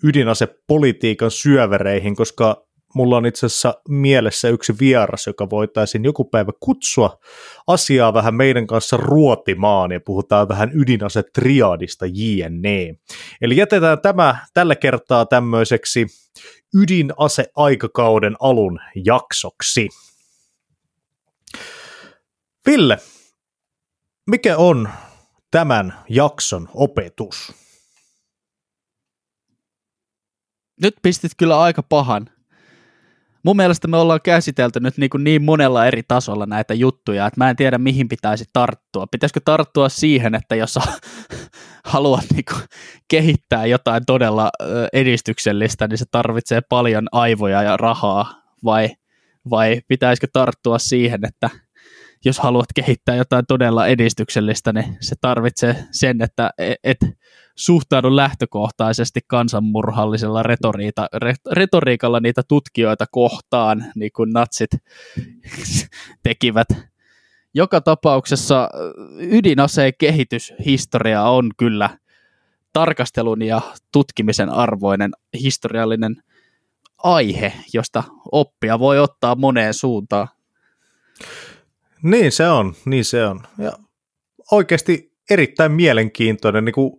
[0.04, 7.18] ydinasepolitiikan syövereihin, koska mulla on itse asiassa mielessä yksi vieras, joka voitaisiin joku päivä kutsua
[7.66, 12.94] asiaa vähän meidän kanssa ruotimaan ja puhutaan vähän ydinasetriadista JNE.
[13.40, 16.06] Eli jätetään tämä tällä kertaa tämmöiseksi
[16.74, 19.88] ydinase-aikakauden alun jaksoksi.
[22.66, 22.98] Ville,
[24.30, 24.88] mikä on
[25.50, 27.52] tämän jakson opetus?
[30.82, 32.30] Nyt pistit kyllä aika pahan.
[33.44, 37.40] Mun mielestä me ollaan käsitelty nyt niin, kuin niin monella eri tasolla näitä juttuja, että
[37.40, 39.06] mä en tiedä mihin pitäisi tarttua.
[39.06, 40.78] Pitäisikö tarttua siihen, että jos
[41.84, 42.62] haluat niin kuin
[43.08, 44.50] kehittää jotain todella
[44.92, 48.90] edistyksellistä, niin se tarvitsee paljon aivoja ja rahaa, vai,
[49.50, 51.50] vai pitäisikö tarttua siihen, että
[52.24, 56.98] jos haluat kehittää jotain todella edistyksellistä, niin se tarvitsee sen, että e, et
[57.56, 61.08] suhtaudu lähtökohtaisesti kansanmurhallisella retoriita,
[61.52, 64.70] retoriikalla niitä tutkijoita kohtaan, niin kuin natsit
[66.22, 66.68] tekivät.
[67.54, 68.68] Joka tapauksessa
[69.18, 71.90] ydinaseen kehityshistoria on kyllä
[72.72, 73.60] tarkastelun ja
[73.92, 76.22] tutkimisen arvoinen historiallinen
[77.02, 80.28] aihe, josta oppia voi ottaa moneen suuntaan.
[82.02, 83.40] Niin se on, niin se on.
[83.58, 83.72] Ja
[84.50, 86.64] oikeasti erittäin mielenkiintoinen.
[86.64, 86.92] Niin kuin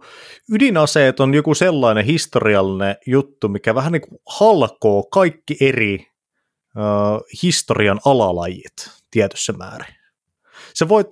[0.51, 6.07] ydinaseet on joku sellainen historiallinen juttu, mikä vähän niin kuin halkoo kaikki eri
[6.77, 9.95] uh, historian alalajit tietyssä määrin.
[10.80, 11.07] Sä voit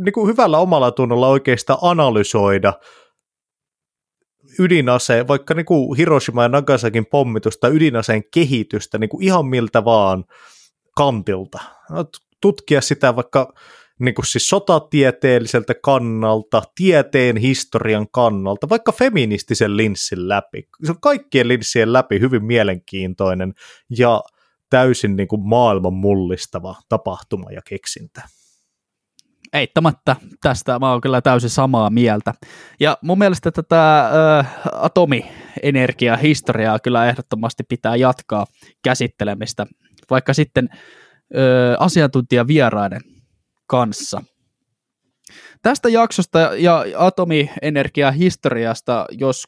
[0.00, 2.72] niin kuin hyvällä omalla tunnolla oikeastaan analysoida
[4.58, 10.24] ydinaseen, vaikka niin kuin Hiroshima ja Nagasakin pommitusta, ydinaseen kehitystä niin kuin ihan miltä vaan
[10.96, 11.58] kantilta
[12.40, 13.52] tutkia sitä vaikka
[14.00, 20.68] niin kuin siis sotatieteelliseltä kannalta, tieteen historian kannalta, vaikka feministisen linssin läpi.
[20.84, 23.52] Se on kaikkien linssien läpi hyvin mielenkiintoinen
[23.98, 24.22] ja
[24.70, 28.22] täysin niin kuin maailman mullistava tapahtuma ja keksintä.
[29.52, 32.34] Eittämättä tästä mä oon kyllä täysin samaa mieltä.
[32.80, 38.46] Ja mun mielestä tätä ö, atomienergiahistoriaa kyllä ehdottomasti pitää jatkaa
[38.84, 39.66] käsittelemistä,
[40.10, 40.68] vaikka sitten
[41.78, 43.00] asiantuntijavieraiden
[43.66, 44.22] kanssa.
[45.62, 49.44] Tästä jaksosta ja atomienergiahistoriasta, jos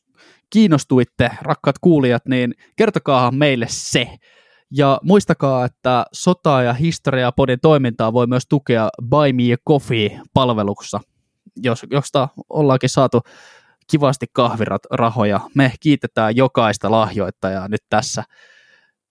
[0.50, 4.08] kiinnostuitte, rakkaat kuulijat, niin kertokaahan meille se.
[4.70, 11.00] Ja muistakaa, että sota- ja historia-podin toimintaa voi myös tukea Buy Me a Coffee-palveluksessa,
[11.56, 13.20] jos, josta ollaankin saatu
[13.90, 15.40] kivasti kahvirahoja.
[15.54, 18.24] Me kiitetään jokaista lahjoittajaa nyt tässä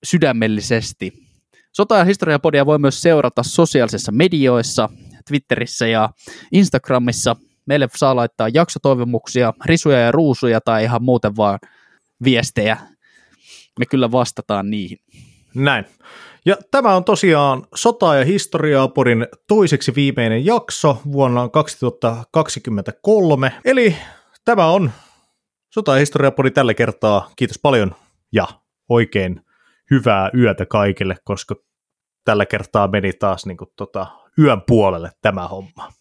[0.04, 1.31] sydämellisesti.
[1.74, 4.90] Sota- ja historiapodia voi myös seurata sosiaalisissa medioissa,
[5.28, 6.10] Twitterissä ja
[6.52, 7.36] Instagramissa.
[7.66, 11.60] Meille saa laittaa jaksotoivomuksia, risuja ja ruusuja tai ihan muuten vaan
[12.24, 12.78] viestejä.
[13.80, 14.98] Me kyllä vastataan niihin.
[15.56, 15.86] Näin.
[16.46, 23.52] Ja tämä on tosiaan Sota- ja historiaapodin toiseksi viimeinen jakso vuonna 2023.
[23.66, 23.96] Eli
[24.46, 24.92] tämä on
[25.70, 27.32] Sota- ja historiaapodi tällä kertaa.
[27.36, 27.96] Kiitos paljon
[28.32, 28.48] ja
[28.90, 29.42] oikein
[29.92, 31.56] hyvää yötä kaikille, koska
[32.26, 34.08] tällä kertaa meni taas niin kuin, tota,
[34.40, 35.92] yön puolelle tämä homma.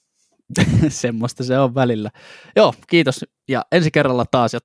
[0.89, 2.11] Semmoista se on välillä.
[2.57, 4.55] Joo, kiitos ja ensi kerralla taas.